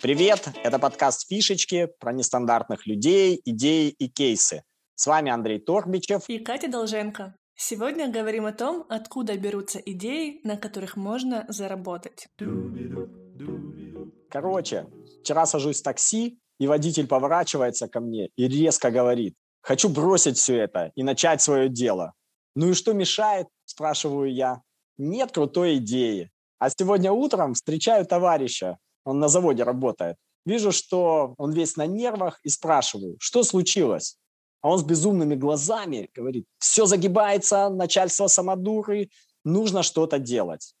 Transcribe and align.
Привет, 0.00 0.50
это 0.62 0.78
подкаст 0.78 1.26
«Фишечки» 1.28 1.88
про 1.98 2.12
нестандартных 2.12 2.86
людей, 2.86 3.40
идеи 3.44 3.88
и 3.88 4.06
кейсы. 4.06 4.62
С 4.94 5.08
вами 5.08 5.32
Андрей 5.32 5.58
Торбичев 5.58 6.28
и 6.28 6.38
Катя 6.38 6.68
Долженко. 6.68 7.34
Сегодня 7.56 8.08
говорим 8.08 8.46
о 8.46 8.52
том, 8.52 8.86
откуда 8.88 9.36
берутся 9.36 9.80
идеи, 9.80 10.40
на 10.44 10.56
которых 10.56 10.96
можно 10.96 11.46
заработать. 11.48 12.28
Короче, 14.30 14.86
вчера 15.20 15.46
сажусь 15.46 15.80
в 15.80 15.82
такси, 15.82 16.38
и 16.60 16.68
водитель 16.68 17.08
поворачивается 17.08 17.88
ко 17.88 17.98
мне 17.98 18.28
и 18.36 18.46
резко 18.46 18.92
говорит, 18.92 19.34
хочу 19.62 19.88
бросить 19.88 20.36
все 20.36 20.58
это 20.58 20.92
и 20.94 21.02
начать 21.02 21.42
свое 21.42 21.68
дело. 21.68 22.12
Ну 22.54 22.70
и 22.70 22.74
что 22.74 22.92
мешает, 22.92 23.48
спрашиваю 23.64 24.32
я. 24.32 24.62
Нет 24.96 25.32
крутой 25.32 25.78
идеи. 25.78 26.30
А 26.60 26.70
сегодня 26.70 27.10
утром 27.10 27.54
встречаю 27.54 28.06
товарища, 28.06 28.78
он 29.08 29.20
на 29.20 29.28
заводе 29.28 29.62
работает. 29.62 30.16
Вижу, 30.44 30.70
что 30.70 31.34
он 31.38 31.52
весь 31.52 31.76
на 31.76 31.86
нервах 31.86 32.40
и 32.42 32.50
спрашиваю, 32.50 33.16
что 33.18 33.42
случилось? 33.42 34.18
А 34.60 34.68
он 34.68 34.78
с 34.78 34.82
безумными 34.82 35.34
глазами 35.34 36.10
говорит, 36.14 36.44
все 36.58 36.84
загибается, 36.84 37.70
начальство 37.70 38.26
самодуры, 38.26 39.08
нужно 39.44 39.82
что-то 39.82 40.18
делать. 40.18 40.74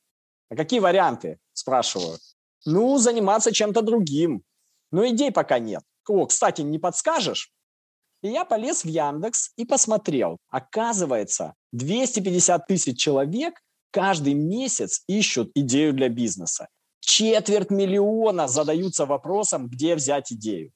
А 0.50 0.56
какие 0.56 0.80
варианты? 0.80 1.38
Спрашиваю. 1.54 2.18
Ну, 2.66 2.98
заниматься 2.98 3.50
чем-то 3.50 3.80
другим. 3.80 4.42
Но 4.90 5.06
идей 5.08 5.32
пока 5.32 5.58
нет. 5.58 5.82
О, 6.06 6.26
кстати, 6.26 6.60
не 6.60 6.78
подскажешь? 6.78 7.50
И 8.22 8.28
я 8.28 8.44
полез 8.44 8.84
в 8.84 8.88
Яндекс 8.88 9.52
и 9.56 9.64
посмотрел. 9.64 10.36
Оказывается, 10.48 11.54
250 11.72 12.66
тысяч 12.66 13.00
человек 13.00 13.54
каждый 13.90 14.34
месяц 14.34 15.02
ищут 15.06 15.50
идею 15.54 15.94
для 15.94 16.10
бизнеса. 16.10 16.68
Четверть 17.08 17.70
миллиона 17.70 18.48
задаются 18.48 19.06
вопросом, 19.06 19.66
где 19.66 19.94
взять 19.94 20.30
идею. 20.30 20.72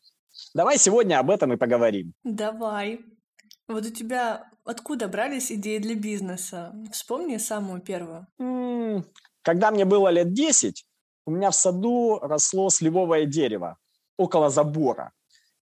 Давай 0.54 0.78
сегодня 0.78 1.18
об 1.18 1.28
этом 1.28 1.52
и 1.52 1.58
поговорим. 1.58 2.14
Давай. 2.24 3.00
Вот 3.68 3.84
у 3.84 3.90
тебя 3.90 4.50
откуда 4.64 5.08
брались 5.08 5.52
идеи 5.52 5.76
для 5.76 5.94
бизнеса? 5.94 6.74
Вспомни 6.90 7.36
самую 7.36 7.82
первую. 7.82 8.26
Когда 9.42 9.70
мне 9.70 9.84
было 9.84 10.08
лет 10.08 10.32
10, 10.32 10.86
у 11.26 11.32
меня 11.32 11.50
в 11.50 11.54
саду 11.54 12.18
росло 12.22 12.70
сливовое 12.70 13.26
дерево 13.26 13.76
около 14.16 14.48
забора. 14.48 15.12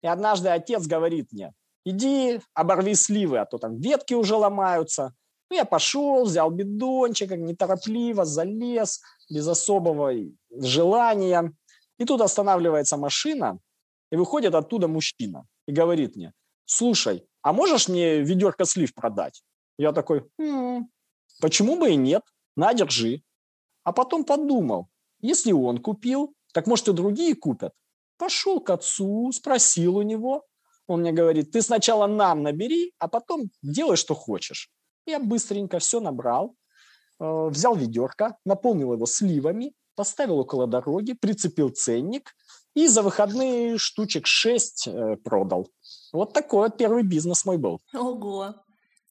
И 0.02 0.06
однажды 0.06 0.50
отец 0.50 0.86
говорит 0.86 1.32
мне, 1.32 1.52
иди 1.84 2.40
оборви 2.54 2.94
сливы, 2.94 3.38
а 3.38 3.44
то 3.44 3.58
там 3.58 3.80
ветки 3.80 4.14
уже 4.14 4.36
ломаются. 4.36 5.14
Ну, 5.50 5.56
я 5.56 5.64
пошел, 5.64 6.24
взял 6.24 6.50
бидончик, 6.50 7.30
неторопливо 7.32 8.24
залез, 8.24 9.00
без 9.28 9.48
особого 9.48 10.12
желания. 10.50 11.52
И 11.98 12.04
тут 12.04 12.20
останавливается 12.20 12.96
машина, 12.96 13.58
и 14.12 14.16
выходит 14.16 14.54
оттуда 14.54 14.88
мужчина 14.88 15.44
и 15.66 15.72
говорит 15.72 16.16
мне, 16.16 16.32
слушай, 16.66 17.26
а 17.42 17.52
можешь 17.52 17.88
мне 17.88 18.20
ведерко 18.20 18.64
слив 18.64 18.94
продать? 18.94 19.42
Я 19.76 19.92
такой, 19.92 20.24
м-м, 20.38 20.88
почему 21.40 21.76
бы 21.76 21.90
и 21.90 21.96
нет, 21.96 22.22
на, 22.56 22.72
держи. 22.72 23.22
А 23.82 23.92
потом 23.92 24.24
подумал, 24.24 24.88
если 25.20 25.52
он 25.52 25.78
купил, 25.78 26.34
так 26.52 26.66
может 26.66 26.88
и 26.88 26.92
другие 26.92 27.34
купят. 27.34 27.72
Пошел 28.18 28.60
к 28.60 28.70
отцу, 28.70 29.32
спросил 29.32 29.96
у 29.96 30.02
него. 30.02 30.44
Он 30.86 31.00
мне 31.00 31.12
говорит, 31.12 31.50
ты 31.50 31.62
сначала 31.62 32.06
нам 32.06 32.42
набери, 32.42 32.92
а 32.98 33.08
потом 33.08 33.50
делай, 33.62 33.96
что 33.96 34.14
хочешь. 34.14 34.70
Я 35.10 35.18
быстренько 35.18 35.78
все 35.78 36.00
набрал, 36.00 36.54
э, 37.18 37.48
взял 37.50 37.74
ведерко, 37.74 38.36
наполнил 38.44 38.92
его 38.92 39.06
сливами, 39.06 39.72
поставил 39.96 40.38
около 40.38 40.66
дороги, 40.66 41.14
прицепил 41.14 41.70
ценник 41.70 42.34
и 42.74 42.86
за 42.86 43.02
выходные 43.02 43.76
штучек 43.76 44.26
6 44.26 44.86
э, 44.86 45.16
продал. 45.16 45.68
Вот 46.12 46.32
такой 46.32 46.68
вот 46.68 46.76
первый 46.76 47.02
бизнес 47.02 47.44
мой 47.44 47.58
был. 47.58 47.80
Ого! 47.92 48.54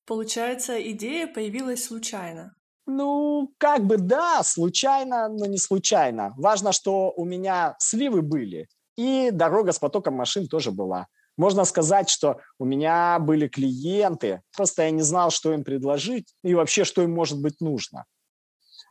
Получается, 0.06 0.82
идея 0.92 1.28
появилась 1.28 1.84
случайно. 1.84 2.56
Ну, 2.88 3.54
как 3.58 3.86
бы 3.86 3.98
да, 3.98 4.42
случайно, 4.44 5.28
но 5.28 5.46
не 5.46 5.58
случайно. 5.58 6.34
Важно, 6.38 6.72
что 6.72 7.14
у 7.16 7.26
меня 7.26 7.76
сливы 7.78 8.22
были, 8.22 8.68
и 8.96 9.30
дорога 9.32 9.72
с 9.72 9.80
потоком 9.80 10.16
машин 10.16 10.48
тоже 10.48 10.72
была. 10.72 11.08
Можно 11.40 11.64
сказать, 11.64 12.10
что 12.10 12.42
у 12.58 12.66
меня 12.66 13.18
были 13.18 13.48
клиенты, 13.48 14.42
просто 14.58 14.84
я 14.84 14.92
не 14.92 15.04
знал, 15.04 15.32
что 15.32 15.54
им 15.54 15.64
предложить 15.64 16.34
и 16.44 16.54
вообще, 16.54 16.84
что 16.84 17.02
им 17.02 17.14
может 17.14 17.42
быть 17.42 17.62
нужно. 17.62 18.04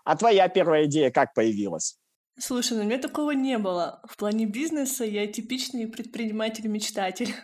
А 0.03 0.16
твоя 0.16 0.48
первая 0.48 0.86
идея 0.86 1.10
как 1.10 1.34
появилась? 1.34 1.98
Слушай, 2.38 2.78
ну 2.78 2.84
у 2.84 2.86
меня 2.86 2.97
такого 2.97 3.32
не 3.32 3.59
было. 3.59 4.00
В 4.09 4.16
плане 4.16 4.47
бизнеса 4.47 5.04
я 5.04 5.26
типичный 5.26 5.88
предприниматель-мечтатель. 5.88 7.34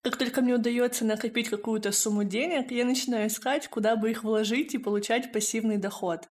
Как 0.00 0.16
только 0.16 0.40
мне 0.40 0.54
удается 0.54 1.04
накопить 1.04 1.50
какую-то 1.50 1.92
сумму 1.92 2.24
денег, 2.24 2.70
я 2.70 2.86
начинаю 2.86 3.28
искать, 3.28 3.68
куда 3.68 3.94
бы 3.94 4.10
их 4.10 4.24
вложить 4.24 4.72
и 4.72 4.78
получать 4.78 5.32
пассивный 5.32 5.76
доход. 5.76 6.30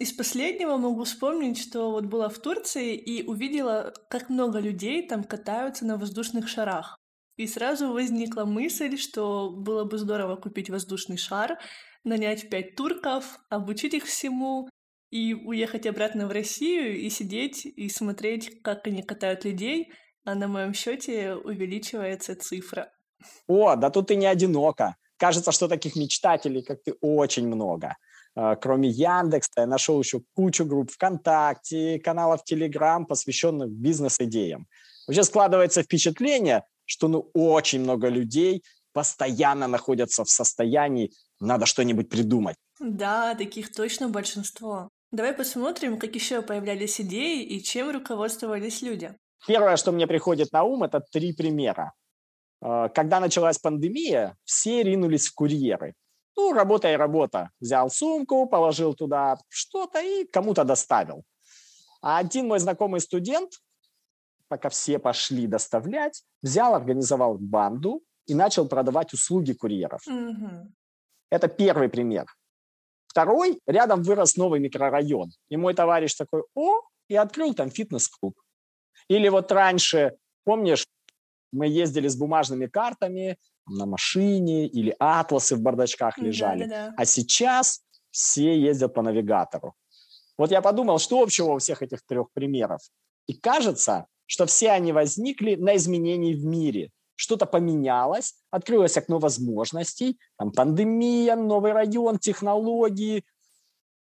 Из 0.00 0.12
последнего 0.12 0.76
могу 0.76 1.04
вспомнить, 1.04 1.62
что 1.62 1.92
вот 1.92 2.06
была 2.06 2.28
в 2.28 2.40
Турции 2.40 2.96
и 2.96 3.24
увидела, 3.24 3.94
как 4.10 4.28
много 4.28 4.58
людей 4.58 5.06
там 5.06 5.22
катаются 5.22 5.86
на 5.86 5.96
воздушных 5.96 6.48
шарах. 6.48 6.98
И 7.36 7.46
сразу 7.46 7.92
возникла 7.92 8.44
мысль, 8.44 8.96
что 8.98 9.50
было 9.50 9.84
бы 9.84 9.98
здорово 9.98 10.36
купить 10.36 10.70
воздушный 10.70 11.16
шар, 11.16 11.58
нанять 12.04 12.50
пять 12.50 12.76
турков, 12.76 13.38
обучить 13.48 13.94
их 13.94 14.04
всему 14.04 14.68
и 15.10 15.34
уехать 15.34 15.86
обратно 15.86 16.26
в 16.26 16.30
Россию 16.30 16.98
и 16.98 17.08
сидеть 17.10 17.64
и 17.64 17.88
смотреть, 17.88 18.62
как 18.62 18.86
они 18.86 19.02
катают 19.02 19.44
людей, 19.44 19.92
а 20.24 20.34
на 20.34 20.48
моем 20.48 20.74
счете 20.74 21.34
увеличивается 21.34 22.36
цифра. 22.36 22.90
О, 23.46 23.76
да 23.76 23.90
тут 23.90 24.08
ты 24.08 24.16
не 24.16 24.26
одинока. 24.26 24.96
Кажется, 25.16 25.52
что 25.52 25.68
таких 25.68 25.96
мечтателей, 25.96 26.62
как 26.62 26.82
ты, 26.82 26.94
очень 27.00 27.46
много. 27.46 27.96
А, 28.34 28.56
кроме 28.56 28.88
Яндекса, 28.88 29.60
я 29.60 29.66
нашел 29.66 30.00
еще 30.00 30.22
кучу 30.34 30.64
групп 30.64 30.90
ВКонтакте, 30.90 32.00
каналов 32.00 32.44
Телеграм, 32.44 33.06
посвященных 33.06 33.70
бизнес-идеям. 33.70 34.66
Вообще 35.06 35.22
складывается 35.24 35.82
впечатление, 35.82 36.64
что 36.84 37.08
ну 37.08 37.30
очень 37.34 37.80
много 37.80 38.08
людей 38.08 38.62
постоянно 38.92 39.68
находятся 39.68 40.24
в 40.24 40.30
состоянии 40.30 41.10
«надо 41.40 41.66
что-нибудь 41.66 42.08
придумать». 42.08 42.56
Да, 42.80 43.34
таких 43.34 43.72
точно 43.72 44.08
большинство. 44.08 44.90
Давай 45.10 45.34
посмотрим, 45.34 45.98
как 45.98 46.14
еще 46.14 46.42
появлялись 46.42 47.00
идеи 47.00 47.42
и 47.42 47.62
чем 47.62 47.90
руководствовались 47.90 48.82
люди. 48.82 49.14
Первое, 49.46 49.76
что 49.76 49.92
мне 49.92 50.06
приходит 50.06 50.52
на 50.52 50.62
ум, 50.62 50.84
это 50.84 51.00
три 51.00 51.32
примера. 51.32 51.92
А, 52.62 52.88
когда 52.88 53.20
началась 53.20 53.58
пандемия, 53.58 54.36
все 54.44 54.82
ринулись 54.82 55.28
в 55.28 55.34
курьеры. 55.34 55.94
Ну, 56.36 56.52
работа 56.52 56.90
и 56.90 56.96
работа. 56.96 57.50
Взял 57.60 57.90
сумку, 57.90 58.46
положил 58.46 58.94
туда 58.94 59.36
что-то 59.48 60.00
и 60.00 60.24
кому-то 60.24 60.64
доставил. 60.64 61.24
А 62.00 62.18
один 62.18 62.48
мой 62.48 62.58
знакомый 62.58 63.00
студент, 63.00 63.52
пока 64.52 64.68
все 64.68 64.98
пошли 64.98 65.46
доставлять, 65.46 66.22
взял, 66.42 66.74
организовал 66.74 67.38
банду 67.38 68.02
и 68.26 68.34
начал 68.34 68.68
продавать 68.68 69.14
услуги 69.14 69.54
курьеров. 69.54 70.02
Угу. 70.06 70.70
Это 71.30 71.48
первый 71.48 71.88
пример. 71.88 72.26
Второй, 73.06 73.58
рядом 73.66 74.02
вырос 74.02 74.36
новый 74.36 74.60
микрорайон. 74.60 75.30
И 75.48 75.56
мой 75.56 75.72
товарищ 75.72 76.14
такой, 76.16 76.42
о, 76.54 76.82
и 77.08 77.16
открыл 77.16 77.54
там 77.54 77.70
фитнес-клуб. 77.70 78.34
Или 79.08 79.30
вот 79.30 79.50
раньше, 79.52 80.16
помнишь, 80.44 80.86
мы 81.50 81.66
ездили 81.66 82.08
с 82.08 82.16
бумажными 82.16 82.66
картами 82.66 83.38
на 83.66 83.86
машине, 83.86 84.66
или 84.66 84.94
атласы 84.98 85.56
в 85.56 85.62
бардачках 85.62 86.18
лежали. 86.18 86.64
Да, 86.64 86.68
да, 86.68 86.86
да. 86.88 86.94
А 86.98 87.06
сейчас 87.06 87.80
все 88.10 88.60
ездят 88.60 88.92
по 88.92 89.00
навигатору. 89.00 89.72
Вот 90.36 90.50
я 90.50 90.60
подумал, 90.60 90.98
что 90.98 91.22
общего 91.22 91.54
у 91.54 91.58
всех 91.58 91.82
этих 91.82 92.00
трех 92.04 92.30
примеров. 92.34 92.82
И 93.26 93.32
кажется, 93.32 94.06
что 94.26 94.46
все 94.46 94.70
они 94.70 94.92
возникли 94.92 95.56
на 95.56 95.76
изменении 95.76 96.34
в 96.34 96.44
мире. 96.44 96.90
Что-то 97.14 97.46
поменялось, 97.46 98.34
открылось 98.50 98.96
окно 98.96 99.18
возможностей, 99.18 100.18
там 100.38 100.50
пандемия, 100.50 101.36
новый 101.36 101.72
район, 101.72 102.18
технологии. 102.18 103.24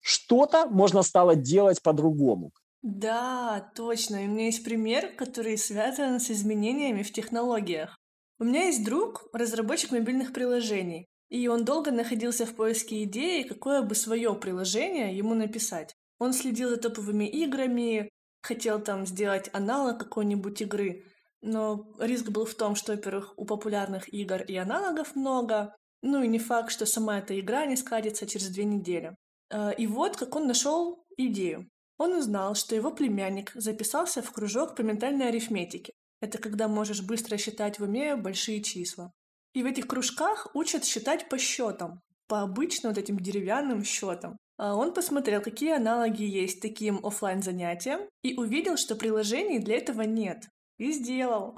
Что-то 0.00 0.66
можно 0.66 1.02
стало 1.02 1.34
делать 1.34 1.82
по-другому. 1.82 2.52
Да, 2.82 3.70
точно. 3.75 4.25
И 4.25 4.28
у 4.28 4.31
меня 4.31 4.46
есть 4.46 4.64
пример, 4.64 5.14
который 5.16 5.58
связан 5.58 6.20
с 6.20 6.31
изменениями 6.31 7.02
в 7.02 7.12
технологиях. 7.12 7.96
У 8.38 8.44
меня 8.44 8.66
есть 8.66 8.84
друг, 8.84 9.28
разработчик 9.32 9.90
мобильных 9.90 10.32
приложений, 10.32 11.06
и 11.28 11.49
он 11.49 11.64
долго 11.64 11.90
находился 11.90 12.46
в 12.46 12.54
поиске 12.54 13.02
идеи, 13.02 13.43
какое 13.43 13.82
бы 13.82 13.94
свое 13.94 14.32
приложение 14.34 15.16
ему 15.16 15.34
написать. 15.34 15.94
Он 16.19 16.32
следил 16.32 16.70
за 16.70 16.76
топовыми 16.76 17.25
играми, 17.25 18.11
хотел 18.43 18.81
там 18.81 19.06
сделать 19.06 19.50
аналог 19.52 19.99
какой-нибудь 19.99 20.61
игры, 20.62 21.05
но 21.40 21.93
риск 21.99 22.31
был 22.31 22.44
в 22.44 22.55
том, 22.55 22.75
что, 22.75 22.93
во-первых, 22.93 23.35
у 23.37 23.44
популярных 23.44 24.12
игр 24.12 24.43
и 24.43 24.56
аналогов 24.56 25.14
много, 25.14 25.75
ну 26.02 26.23
и 26.23 26.29
не 26.29 26.38
факт, 26.38 26.70
что 26.70 26.87
сама 26.87 27.19
эта 27.19 27.38
игра 27.38 27.67
не 27.67 27.76
скатится 27.76 28.26
через 28.26 28.49
две 28.49 28.64
недели. 28.64 29.17
Э, 29.50 29.73
и 29.75 29.87
вот 29.87 30.17
как 30.17 30.35
он 30.37 30.46
нашел 30.46 31.05
идею. 31.17 31.69
Он 31.96 32.14
узнал, 32.14 32.55
что 32.55 32.76
его 32.76 32.93
племянник 32.93 33.52
записался 33.55 34.23
в 34.23 34.31
кружок 34.32 34.76
по 34.76 34.82
ментальной 34.82 35.29
арифметике. 35.29 35.93
Это 36.20 36.38
когда 36.38 36.69
можешь 36.69 37.02
быстро 37.02 37.37
считать 37.37 37.79
в 37.79 37.85
уме 37.85 38.17
большие 38.17 38.62
числа. 38.62 39.12
И 39.55 39.62
в 39.62 39.67
этих 39.67 39.87
кружках 39.87 40.49
учат 40.55 40.85
считать 40.85 41.29
по 41.29 41.38
счетам, 41.38 42.00
по 42.26 42.43
обычным 42.43 42.93
вот 42.93 42.99
этим 42.99 43.19
деревянным 43.19 43.85
счетам. 43.85 44.37
А 44.58 44.75
он 44.75 44.93
посмотрел, 44.93 45.40
какие 45.40 45.76
аналоги 45.76 46.25
есть 46.25 46.60
таким 46.60 47.05
офлайн 47.06 47.43
занятиям 47.43 48.00
и 48.22 48.34
увидел, 48.37 48.76
что 48.76 48.96
приложений 48.96 49.60
для 49.60 49.76
этого 49.76 50.02
нет. 50.02 50.49
И 50.78 50.93
сделал. 50.93 51.56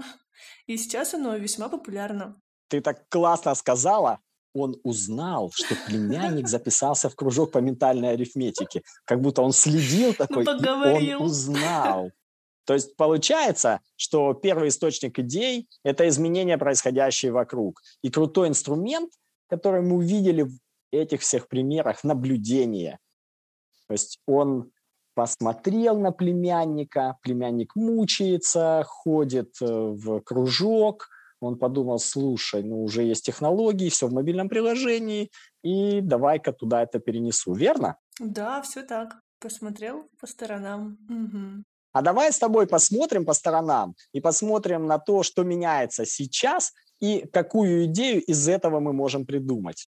И 0.67 0.77
сейчас 0.77 1.15
оно 1.15 1.35
весьма 1.37 1.69
популярно. 1.69 2.41
Ты 2.69 2.81
так 2.81 3.09
классно 3.09 3.55
сказала, 3.55 4.21
он 4.53 4.77
узнал, 4.83 5.51
что 5.55 5.75
племянник 5.87 6.47
записался 6.49 7.09
в 7.09 7.17
кружок 7.17 7.53
по 7.53 7.59
ментальной 7.59 8.13
арифметике. 8.13 8.83
Как 9.07 9.21
будто 9.21 9.43
он 9.43 9.53
следил 9.53 10.15
такой, 10.15 10.45
ну, 10.45 10.99
и 10.99 11.15
он 11.15 11.23
узнал. 11.23 12.11
То 12.67 12.75
есть 12.75 12.97
получается, 12.97 13.81
что 13.97 14.35
первый 14.35 14.69
источник 14.69 15.19
идей– 15.19 15.69
это 15.85 16.07
изменения, 16.09 16.59
происходящие 16.59 17.33
вокруг. 17.33 17.81
И 18.03 18.11
крутой 18.11 18.49
инструмент, 18.49 19.11
который 19.49 19.81
мы 19.83 19.97
увидели 19.97 20.49
этих 20.93 21.21
всех 21.21 21.49
примерах– 21.49 22.03
наблюдение. 22.05 22.99
То 23.89 23.93
есть 23.93 24.21
он 24.27 24.71
посмотрел 25.15 25.99
на 25.99 26.13
племянника, 26.13 27.19
племянник 27.23 27.75
мучается, 27.77 28.85
ходит 28.87 29.55
э, 29.61 29.67
в 29.67 30.21
кружок– 30.21 31.09
он 31.41 31.59
подумал, 31.59 31.99
слушай, 31.99 32.63
ну 32.63 32.85
уже 32.85 33.03
есть 33.03 33.25
технологии, 33.25 33.89
все 33.89 34.07
в 34.07 34.13
мобильном 34.13 34.49
приложении, 34.49 35.31
и 35.63 36.01
давай-ка 36.01 36.53
туда 36.53 36.83
это 36.83 37.01
перенесу, 37.01 37.55
верно? 37.55 37.97
Да, 38.19 38.61
все 38.63 38.83
так. 38.83 39.21
Посмотрел 39.41 40.09
по 40.21 40.27
сторонам. 40.27 40.99
Угу. 41.09 41.65
А 41.93 42.03
давай 42.03 42.31
с 42.31 42.39
тобой 42.39 42.67
посмотрим 42.67 43.25
по 43.25 43.33
сторонам 43.33 43.95
и 44.13 44.21
посмотрим 44.21 44.87
на 44.87 44.99
то, 44.99 45.23
что 45.23 45.43
меняется 45.43 46.05
сейчас 46.05 46.73
и 47.01 47.27
какую 47.33 47.87
идею 47.87 48.23
из 48.23 48.47
этого 48.47 48.81
мы 48.81 48.93
можем 48.93 49.25
придумать. 49.25 49.89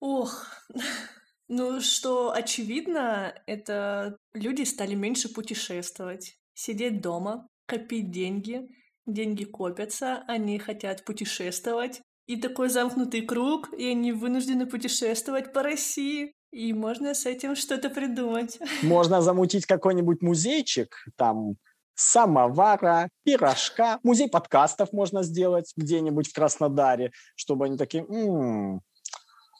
Ох, 0.00 0.46
ну 1.48 1.80
что 1.80 2.32
очевидно, 2.32 3.34
это 3.46 4.16
люди 4.32 4.62
стали 4.62 4.94
меньше 4.94 5.28
путешествовать, 5.28 6.36
сидеть 6.54 7.00
дома, 7.00 7.48
копить 7.66 8.10
деньги, 8.10 8.68
деньги 9.06 9.44
копятся, 9.44 10.24
они 10.28 10.58
хотят 10.58 11.04
путешествовать. 11.04 12.02
И 12.26 12.36
такой 12.36 12.68
замкнутый 12.68 13.22
круг, 13.22 13.72
и 13.72 13.86
они 13.86 14.12
вынуждены 14.12 14.66
путешествовать 14.66 15.52
по 15.54 15.62
России. 15.62 16.34
И 16.50 16.74
можно 16.74 17.14
с 17.14 17.24
этим 17.26 17.56
что-то 17.56 17.90
придумать. 17.90 18.58
Можно 18.82 19.20
замутить 19.20 19.66
какой-нибудь 19.66 20.22
музейчик, 20.22 21.04
там 21.16 21.56
самовара, 21.94 23.10
пирожка. 23.22 23.98
Музей 24.02 24.28
подкастов 24.28 24.92
можно 24.92 25.22
сделать 25.24 25.72
где-нибудь 25.76 26.28
в 26.28 26.32
Краснодаре, 26.32 27.10
чтобы 27.34 27.66
они 27.66 27.76
такие, 27.76 28.04
м-м, 28.04 28.80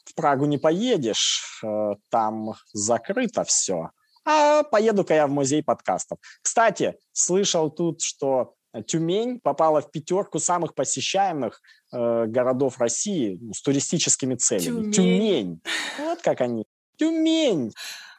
в 0.09 0.15
Прагу 0.15 0.45
не 0.45 0.57
поедешь, 0.57 1.61
э, 1.63 1.93
там 2.09 2.53
закрыто 2.73 3.43
все. 3.43 3.89
А 4.25 4.63
поеду-ка 4.63 5.13
я 5.13 5.27
в 5.27 5.31
музей 5.31 5.63
подкастов. 5.63 6.19
Кстати, 6.41 6.95
слышал 7.13 7.69
тут, 7.69 8.01
что 8.01 8.53
Тюмень 8.85 9.39
попала 9.39 9.81
в 9.81 9.91
пятерку 9.91 10.39
самых 10.39 10.75
посещаемых 10.75 11.61
э, 11.91 12.25
городов 12.27 12.79
России 12.79 13.37
ну, 13.41 13.53
с 13.53 13.61
туристическими 13.61 14.35
целями. 14.35 14.91
Тюмень. 14.91 14.91
Тюмень. 14.91 15.61
Вот 15.99 16.21
как 16.21 16.41
они. 16.41 16.65
Тюмень. 16.97 17.73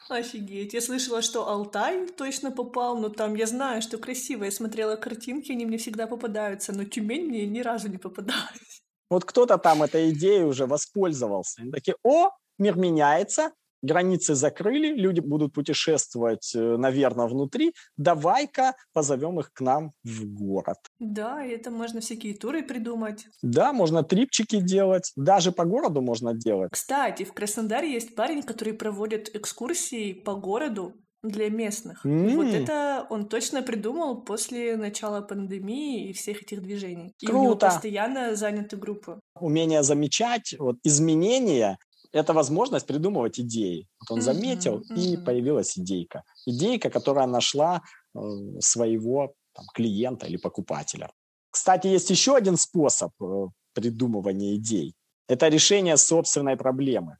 Офигеть. 0.09 0.75
Я 0.75 0.81
слышала, 0.81 1.23
что 1.23 1.49
Алтай 1.49 2.09
точно 2.09 2.51
попал, 2.51 2.99
но 2.99 3.11
там 3.11 3.37
я 3.37 3.47
знаю, 3.47 3.81
что 3.81 3.97
красиво. 3.97 4.43
Я 4.43 4.51
смотрела 4.51 4.97
картинки, 4.97 5.53
они 5.53 5.67
мне 5.67 5.79
всегда 5.79 6.09
попадаются, 6.09 6.73
но 6.73 6.85
Тюмень 6.85 7.27
мне 7.27 7.47
ни 7.47 7.61
разу 7.61 7.89
не 7.89 7.99
попадалась. 7.99 8.83
Вот 9.11 9.25
кто-то 9.25 9.59
там 9.59 9.83
этой 9.83 10.11
идеей 10.11 10.45
уже 10.45 10.67
воспользовался. 10.67 11.63
Они 11.63 11.73
такие, 11.73 11.97
о, 12.05 12.31
мир 12.59 12.77
меняется, 12.77 13.51
границы 13.83 14.35
закрыли, 14.35 14.95
люди 14.95 15.21
будут 15.21 15.53
путешествовать, 15.53 16.53
э, 16.55 16.77
наверное, 16.77 17.27
внутри, 17.27 17.73
давай-ка 17.97 18.75
позовем 18.93 19.41
их 19.41 19.53
к 19.53 19.61
нам 19.61 19.91
в 20.05 20.27
город. 20.27 20.77
Да, 20.99 21.45
и 21.45 21.51
это 21.51 21.71
можно 21.71 22.01
всякие 22.01 22.35
туры 22.35 22.63
придумать. 22.63 23.27
Да, 23.43 23.73
можно 23.73 24.03
трипчики 24.03 24.61
делать, 24.61 25.13
даже 25.17 25.53
по 25.53 25.65
городу 25.65 26.01
можно 26.01 26.35
делать. 26.35 26.71
Кстати, 26.73 27.25
в 27.25 27.33
Краснодаре 27.33 27.93
есть 27.93 28.15
парень, 28.15 28.43
который 28.43 28.75
проводит 28.75 29.35
экскурсии 29.35 30.13
по 30.13 30.35
городу 30.35 30.95
для 31.23 31.51
местных. 31.51 32.05
Mm. 32.05 32.37
Вот 32.37 32.47
это 32.47 33.07
он 33.11 33.29
точно 33.29 33.63
придумал 33.63 34.23
после 34.23 34.77
начала 34.77 35.21
пандемии 35.21 36.09
и 36.09 36.13
всех 36.13 36.43
этих 36.43 36.63
движений. 36.63 37.13
Круто. 37.21 37.33
И 37.33 37.37
у 37.37 37.43
него 37.43 37.57
постоянно 37.57 38.37
заняты 38.37 38.77
группы. 38.77 39.21
Умение 39.35 39.83
замечать 39.83 40.55
вот, 40.59 40.77
изменения 40.85 41.79
это 42.13 42.33
возможность 42.33 42.87
придумывать 42.87 43.39
идеи. 43.39 43.87
Вот 44.01 44.17
он 44.17 44.23
заметил, 44.23 44.81
mm-hmm, 44.81 44.99
и 44.99 45.17
появилась 45.17 45.79
идейка. 45.79 46.23
Идейка, 46.47 46.91
которая 46.91 47.27
нашла 47.27 47.83
э, 48.15 48.19
своего 48.59 49.33
там, 49.55 49.65
клиента 49.75 50.27
или 50.27 50.37
покупателя. 50.37 51.11
Кстати, 51.51 51.87
есть 51.87 52.11
еще 52.11 52.35
один 52.35 52.57
способ 52.57 53.13
э, 53.23 53.47
придумывания 53.75 54.57
идей. 54.57 54.95
Это 55.29 55.49
решение 55.49 55.97
собственной 55.97 56.57
проблемы. 56.57 57.17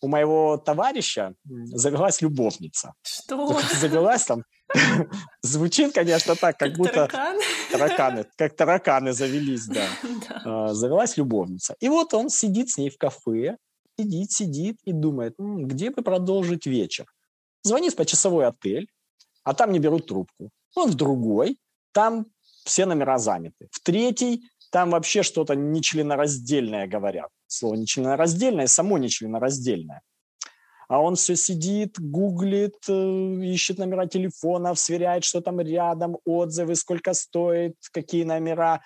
У 0.00 0.08
моего 0.08 0.58
товарища 0.58 1.34
завелась 1.44 2.20
любовница. 2.20 2.92
Что? 3.02 3.58
Завелась 3.80 4.24
там. 4.24 4.42
Звучит, 5.42 5.94
конечно, 5.94 6.34
так, 6.34 6.58
как, 6.58 6.70
как 6.70 6.78
будто... 6.78 6.92
Тараканы? 6.92 7.42
Тараканы. 7.70 8.24
Как 8.36 8.56
тараканы 8.56 9.12
завелись, 9.12 9.66
да. 9.66 9.86
да. 10.44 10.74
Завелась 10.74 11.16
любовница. 11.16 11.76
И 11.80 11.88
вот 11.88 12.14
он 12.14 12.28
сидит 12.28 12.70
с 12.70 12.78
ней 12.78 12.90
в 12.90 12.98
кафе, 12.98 13.56
сидит, 13.98 14.32
сидит 14.32 14.76
и 14.84 14.92
думает, 14.92 15.34
М, 15.38 15.66
где 15.66 15.90
бы 15.90 16.02
продолжить 16.02 16.66
вечер. 16.66 17.06
Звонит 17.62 17.96
по 17.96 18.04
часовой 18.04 18.46
отель, 18.46 18.88
а 19.44 19.54
там 19.54 19.72
не 19.72 19.78
берут 19.78 20.06
трубку. 20.06 20.50
Он 20.74 20.90
в 20.90 20.94
другой, 20.94 21.58
там 21.92 22.26
все 22.64 22.84
номера 22.84 23.18
заняты. 23.18 23.68
В 23.70 23.80
третий, 23.80 24.42
там 24.76 24.90
вообще 24.90 25.22
что-то 25.22 25.54
нечленораздельное 25.54 26.86
говорят. 26.86 27.30
Слово 27.46 27.76
нечленораздельное, 27.76 28.66
само 28.66 28.98
нечленораздельное. 28.98 30.02
А 30.88 31.00
он 31.00 31.14
все 31.14 31.34
сидит, 31.34 31.98
гуглит, 31.98 32.76
э, 32.86 33.40
ищет 33.54 33.78
номера 33.78 34.06
телефонов, 34.06 34.78
сверяет, 34.78 35.24
что 35.24 35.40
там 35.40 35.60
рядом, 35.60 36.18
отзывы, 36.26 36.74
сколько 36.74 37.14
стоит, 37.14 37.76
какие 37.90 38.24
номера. 38.24 38.82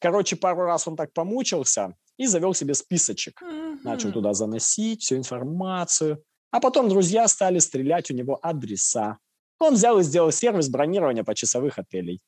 Короче, 0.00 0.34
пару 0.34 0.62
раз 0.64 0.88
он 0.88 0.96
так 0.96 1.12
помучился, 1.12 1.94
и 2.16 2.26
завел 2.26 2.52
себе 2.52 2.74
списочек. 2.74 3.40
Mm-hmm. 3.40 3.78
Начал 3.84 4.10
туда 4.10 4.34
заносить 4.34 5.02
всю 5.02 5.16
информацию. 5.18 6.20
А 6.50 6.58
потом 6.58 6.88
друзья 6.88 7.28
стали 7.28 7.60
стрелять 7.60 8.10
у 8.10 8.14
него 8.14 8.40
адреса. 8.42 9.18
Он 9.60 9.74
взял 9.74 10.00
и 10.00 10.02
сделал 10.02 10.32
сервис 10.32 10.68
бронирования 10.68 11.22
почасовых 11.22 11.78
отелей. 11.78 12.20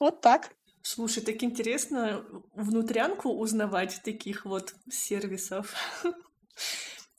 Вот 0.00 0.20
так. 0.20 0.50
Слушай, 0.88 1.22
так 1.24 1.42
интересно 1.42 2.24
внутрянку 2.54 3.30
узнавать 3.30 4.00
таких 4.04 4.44
вот 4.44 4.74
сервисов. 4.90 5.74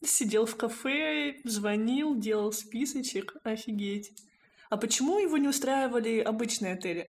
Сидел 0.04 0.46
в 0.46 0.56
кафе, 0.56 1.36
звонил, 1.44 2.16
делал 2.16 2.54
списочек. 2.54 3.36
Офигеть. 3.44 4.14
А 4.70 4.78
почему 4.78 5.20
его 5.20 5.38
не 5.38 5.50
устраивали 5.50 6.20
обычные 6.20 6.74
отели? 6.74 7.10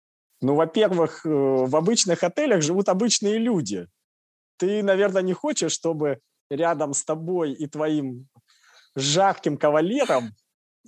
Ну, 0.41 0.55
во-первых, 0.55 1.25
э, 1.25 1.29
в 1.29 1.75
обычных 1.75 2.23
отелях 2.23 2.61
живут 2.61 2.89
обычные 2.89 3.37
люди 3.37 3.87
ты, 4.59 4.83
наверное, 4.83 5.21
не 5.21 5.33
хочешь, 5.33 5.71
чтобы 5.71 6.19
рядом 6.49 6.93
с 6.93 7.03
тобой 7.03 7.53
и 7.53 7.65
твоим 7.67 8.27
жарким 8.95 9.57
кавалером 9.57 10.35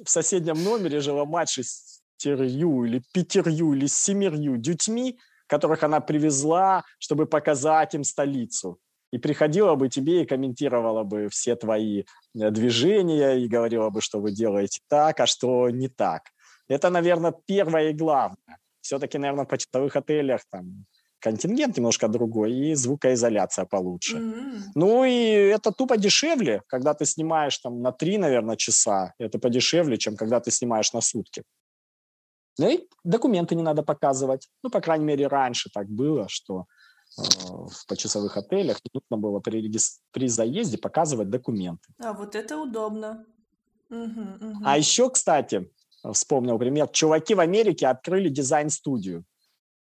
в 0.03 0.09
соседнем 0.09 0.61
номере 0.63 0.99
жила 0.99 1.25
мать 1.25 1.49
шестерью 1.49 2.83
или 2.83 3.01
пятерью 3.13 3.73
или 3.73 3.87
семерью 3.87 4.57
детьми, 4.57 5.17
которых 5.51 5.83
она 5.83 5.99
привезла, 5.99 6.83
чтобы 6.97 7.25
показать 7.25 7.93
им 7.95 8.03
столицу. 8.03 8.77
И 9.13 9.17
приходила 9.17 9.75
бы 9.75 9.89
тебе 9.89 10.21
и 10.21 10.25
комментировала 10.25 11.03
бы 11.03 11.27
все 11.29 11.55
твои 11.55 12.03
э, 12.39 12.51
движения 12.51 13.33
и 13.33 13.49
говорила 13.49 13.89
бы, 13.89 14.01
что 14.01 14.21
вы 14.21 14.31
делаете 14.31 14.79
так, 14.87 15.19
а 15.19 15.25
что 15.25 15.69
не 15.69 15.89
так. 15.89 16.21
Это, 16.69 16.89
наверное, 16.89 17.33
первое 17.45 17.89
и 17.89 17.93
главное. 17.93 18.57
Все-таки, 18.81 19.17
наверное, 19.17 19.43
в 19.43 19.49
почтовых 19.49 19.97
отелях 19.97 20.41
там 20.49 20.85
контингент 21.19 21.77
немножко 21.77 22.07
другой 22.07 22.53
и 22.53 22.75
звукоизоляция 22.75 23.65
получше. 23.65 24.17
Mm-hmm. 24.17 24.61
Ну 24.75 25.03
и 25.03 25.53
это 25.55 25.71
тупо 25.71 25.97
дешевле, 25.97 26.61
когда 26.67 26.93
ты 26.93 27.05
снимаешь 27.05 27.57
там 27.57 27.81
на 27.81 27.91
три, 27.91 28.17
наверное, 28.17 28.55
часа. 28.55 29.13
Это 29.19 29.37
подешевле, 29.37 29.97
чем 29.97 30.15
когда 30.15 30.39
ты 30.39 30.51
снимаешь 30.51 30.93
на 30.93 31.01
сутки. 31.01 31.43
Ну 32.61 32.69
и 32.69 32.87
документы 33.03 33.55
не 33.55 33.63
надо 33.63 33.81
показывать. 33.81 34.47
Ну, 34.61 34.69
по 34.69 34.81
крайней 34.81 35.05
мере, 35.05 35.25
раньше 35.25 35.71
так 35.73 35.87
было, 35.87 36.27
что 36.29 36.65
э, 37.17 37.21
в 37.23 37.87
почасовых 37.87 38.37
отелях 38.37 38.77
нужно 38.93 39.17
было 39.17 39.39
при, 39.39 39.71
при 40.11 40.27
заезде 40.27 40.77
показывать 40.77 41.31
документы. 41.31 41.89
А 41.99 42.13
вот 42.13 42.35
это 42.35 42.59
удобно. 42.59 43.25
Угу, 43.89 44.21
угу. 44.39 44.57
А 44.63 44.77
еще, 44.77 45.09
кстати, 45.09 45.71
вспомнил 46.13 46.59
пример. 46.59 46.87
Чуваки 46.89 47.33
в 47.33 47.39
Америке 47.39 47.87
открыли 47.87 48.29
дизайн-студию. 48.29 49.25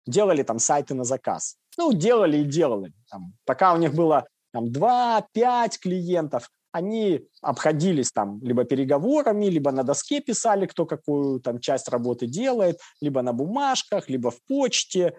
Делали 0.07 0.43
там 0.43 0.59
сайты 0.59 0.95
на 0.95 1.05
заказ. 1.05 1.57
Ну, 1.79 1.95
делали 1.95 2.39
и 2.39 2.45
делали. 2.45 2.93
Там, 3.11 3.33
пока 3.47 3.73
у 3.73 3.79
них 3.79 3.95
было 3.95 4.27
там 4.53 4.67
2-5 4.67 5.79
клиентов, 5.81 6.51
они 6.77 7.23
обходились 7.43 8.13
там 8.13 8.41
либо 8.43 8.65
переговорами, 8.65 9.47
либо 9.47 9.73
на 9.73 9.83
доске 9.83 10.21
писали, 10.21 10.67
кто 10.67 10.87
какую 10.87 11.41
там 11.41 11.59
часть 11.59 11.89
работы 11.89 12.27
делает, 12.27 12.79
либо 13.01 13.23
на 13.23 13.33
бумажках, 13.33 14.11
либо 14.11 14.31
в 14.31 14.43
почте. 14.49 15.15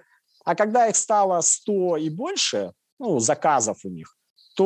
А 0.46 0.56
когда 0.56 0.88
их 0.88 0.96
стало 0.96 1.42
100 1.42 1.98
и 1.98 2.10
больше, 2.10 2.74
ну, 3.00 3.20
заказов 3.20 3.78
у 3.86 3.90
них, 3.90 4.16
то 4.56 4.66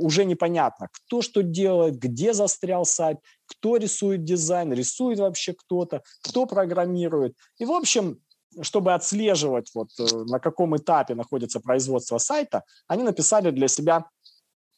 уже 0.00 0.24
непонятно, 0.24 0.88
кто 0.90 1.22
что 1.22 1.42
делает, 1.42 1.98
где 1.98 2.32
застрял 2.32 2.84
сайт, 2.84 3.18
кто 3.46 3.76
рисует 3.76 4.24
дизайн, 4.24 4.72
рисует 4.72 5.18
вообще 5.18 5.52
кто-то, 5.52 6.02
кто 6.22 6.46
программирует. 6.46 7.34
И, 7.58 7.64
в 7.66 7.72
общем, 7.72 8.18
чтобы 8.62 8.94
отслеживать, 8.94 9.70
вот, 9.74 9.88
э, 9.98 10.04
на 10.30 10.38
каком 10.38 10.76
этапе 10.76 11.14
находится 11.14 11.60
производство 11.60 12.18
сайта, 12.18 12.62
они 12.88 13.02
написали 13.02 13.50
для 13.50 13.68
себя 13.68 14.06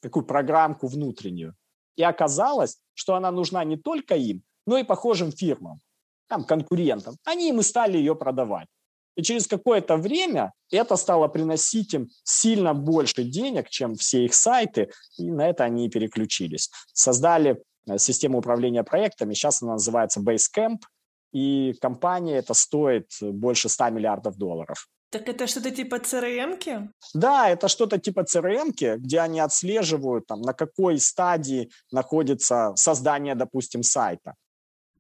такую 0.01 0.25
программку 0.25 0.87
внутреннюю. 0.87 1.55
И 1.97 2.03
оказалось, 2.03 2.79
что 2.95 3.15
она 3.15 3.31
нужна 3.31 3.65
не 3.65 3.77
только 3.77 4.15
им, 4.15 4.43
но 4.67 4.79
и 4.79 4.85
похожим 4.85 5.33
фирмам, 5.33 5.81
там, 6.29 6.45
конкурентам. 6.45 7.17
Они 7.25 7.49
им 7.49 7.61
и 7.61 7.63
стали 7.63 7.99
ее 7.99 8.15
продавать. 8.15 8.69
И 9.17 9.23
через 9.23 9.49
какое-то 9.49 9.97
время 9.97 10.53
это 10.71 10.95
стало 10.97 11.27
приносить 11.27 11.93
им 11.95 12.09
сильно 12.23 12.73
больше 12.73 13.25
денег, 13.25 13.69
чем 13.69 13.97
все 13.97 14.25
их 14.25 14.35
сайты, 14.35 14.91
и 15.17 15.31
на 15.31 15.49
это 15.49 15.65
они 15.65 15.87
и 15.87 15.91
переключились. 15.91 16.71
Создали 16.93 17.61
э, 17.89 17.99
систему 17.99 18.39
управления 18.39 18.85
проектами, 18.85 19.35
сейчас 19.35 19.61
она 19.61 19.73
называется 19.73 20.21
Basecamp, 20.21 20.79
и 21.33 21.75
компания 21.81 22.37
это 22.37 22.55
стоит 22.55 23.11
больше 23.21 23.69
100 23.69 23.91
миллиардов 23.91 24.37
долларов. 24.37 24.89
Так 25.11 25.29
это 25.29 25.47
что-то 25.47 25.71
типа 25.71 25.97
CRM-ки? 25.97 26.91
Да, 27.15 27.49
это 27.49 27.69
что-то 27.69 27.99
типа 27.99 28.21
CRM-ки, 28.21 28.97
где 28.99 29.21
они 29.21 29.41
отслеживают, 29.41 30.27
там, 30.27 30.43
на 30.43 30.53
какой 30.53 30.99
стадии 30.99 31.71
находится 31.91 32.73
создание, 32.77 33.35
допустим, 33.35 33.83
сайта. 33.83 34.35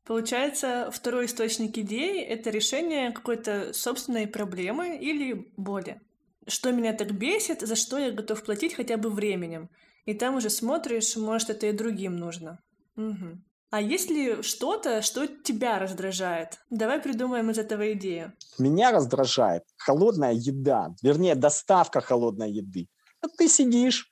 Получается, 0.04 0.90
второй 0.90 1.26
источник 1.26 1.76
идеи— 1.76 2.22
это 2.24 2.48
решение 2.48 3.12
какой-то 3.12 3.74
собственной 3.74 4.26
проблемы 4.26 4.96
или 4.96 5.52
боли. 5.58 6.00
Что 6.46 6.72
меня 6.72 6.94
так 6.94 7.12
бесит, 7.12 7.60
за 7.60 7.76
что 7.76 7.98
я 7.98 8.10
готов 8.10 8.42
платить 8.42 8.72
хотя 8.72 8.96
бы 8.96 9.10
временем. 9.10 9.68
И 10.06 10.14
там 10.14 10.36
уже 10.36 10.48
смотришь, 10.48 11.14
может, 11.16 11.50
это 11.50 11.66
и 11.66 11.72
другим 11.72 12.16
нужно. 12.16 12.58
Угу. 12.96 13.42
А 13.70 13.82
есть 13.82 14.08
ли 14.08 14.42
что-то, 14.42 15.02
что 15.02 15.26
тебя 15.26 15.78
раздражает? 15.78 16.58
Давай 16.70 17.00
придумаем 17.00 17.50
из 17.50 17.58
этого 17.58 17.92
идею. 17.92 18.32
Меня 18.58 18.92
раздражает 18.92 19.64
холодная 19.76 20.32
еда, 20.32 20.94
вернее, 21.02 21.34
доставка 21.34 22.00
холодной 22.00 22.50
еды. 22.50 22.88
А 23.20 23.28
ты 23.28 23.46
сидишь, 23.46 24.08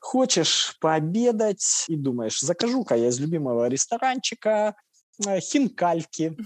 хочешь 0.00 0.78
пообедать 0.80 1.84
и 1.88 1.96
думаешь, 1.96 2.40
закажу-ка 2.40 2.94
я 2.94 3.08
из 3.08 3.20
любимого 3.20 3.68
ресторанчика 3.68 4.74
э, 5.26 5.40
хинкальки 5.40 6.36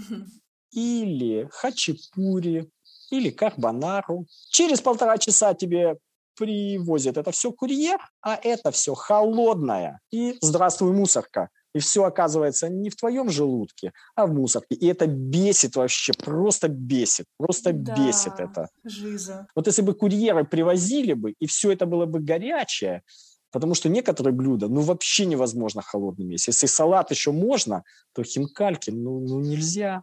или 0.73 1.49
хачапури 1.53 2.69
или 3.11 3.31
карбонару. 3.31 4.27
Через 4.51 4.81
полтора 4.81 5.19
часа 5.19 5.55
тебе 5.55 5.97
привозят 6.35 7.17
это 7.19 7.31
все 7.31 7.53
курьер, 7.53 8.01
а 8.21 8.35
это 8.35 8.73
все 8.73 8.95
холодное. 8.95 10.01
И 10.11 10.37
здравствуй, 10.41 10.93
мусорка 10.93 11.51
и 11.79 11.81
все 11.81 12.03
оказывается 12.03 12.69
не 12.69 12.91
в 12.91 12.97
твоем 12.97 13.31
желудке, 13.31 13.93
а 14.17 14.27
в 14.27 14.35
мусорке. 14.35 14.75
И 14.75 14.87
это 14.89 15.07
бесит 15.07 15.77
вообще, 15.77 16.13
просто 16.13 16.67
бесит, 16.67 17.27
просто 17.37 17.73
да, 17.73 17.95
бесит 17.95 18.33
это. 18.39 18.69
Жиза. 18.83 19.47
Вот 19.55 19.69
если 19.69 19.83
бы 19.83 19.95
курьеры 19.95 20.45
привозили 20.45 21.13
бы, 21.13 21.35
и 21.39 21.47
все 21.47 21.71
это 21.71 21.87
было 21.87 22.05
бы 22.07 22.19
горячее, 22.19 23.03
потому 23.53 23.75
что 23.75 23.89
некоторые 23.89 24.35
блюда, 24.35 24.67
ну, 24.67 24.81
вообще 24.81 25.25
невозможно 25.25 25.81
холодными 25.81 26.33
есть. 26.33 26.49
Если 26.49 26.67
салат 26.67 27.13
еще 27.13 27.31
можно, 27.31 27.85
то 28.13 28.25
хинкальки, 28.25 28.91
ну, 28.91 29.21
ну 29.21 29.39
нельзя. 29.39 30.03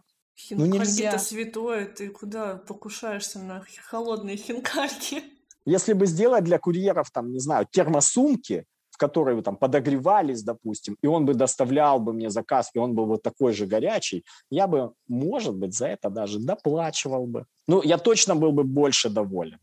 Ну, 0.50 0.64
нельзя. 0.64 1.10
это 1.10 1.18
святое, 1.18 1.84
ты 1.86 2.08
куда 2.08 2.56
покушаешься 2.56 3.38
на 3.38 3.62
холодные 3.84 4.38
хинкальки? 4.38 5.22
Если 5.66 5.92
бы 5.92 6.06
сделать 6.06 6.44
для 6.44 6.58
курьеров, 6.58 7.10
там, 7.10 7.32
не 7.32 7.38
знаю, 7.38 7.66
термосумки, 7.70 8.64
в 8.96 8.98
которой 8.98 9.42
там 9.42 9.56
подогревались, 9.56 10.42
допустим, 10.42 10.96
и 11.04 11.06
он 11.06 11.26
бы 11.26 11.34
доставлял 11.34 12.00
бы 12.00 12.14
мне 12.14 12.30
заказ, 12.30 12.70
и 12.74 12.78
он 12.78 12.94
был 12.94 13.04
вот 13.06 13.22
такой 13.22 13.52
же 13.52 13.66
горячий, 13.66 14.24
я 14.50 14.66
бы, 14.66 14.92
может 15.08 15.54
быть, 15.54 15.74
за 15.74 15.88
это 15.88 16.08
даже 16.08 16.38
доплачивал 16.38 17.26
бы. 17.26 17.44
Ну, 17.68 17.82
я 17.82 17.98
точно 17.98 18.34
был 18.34 18.52
бы 18.52 18.64
больше 18.64 19.10
доволен 19.10 19.58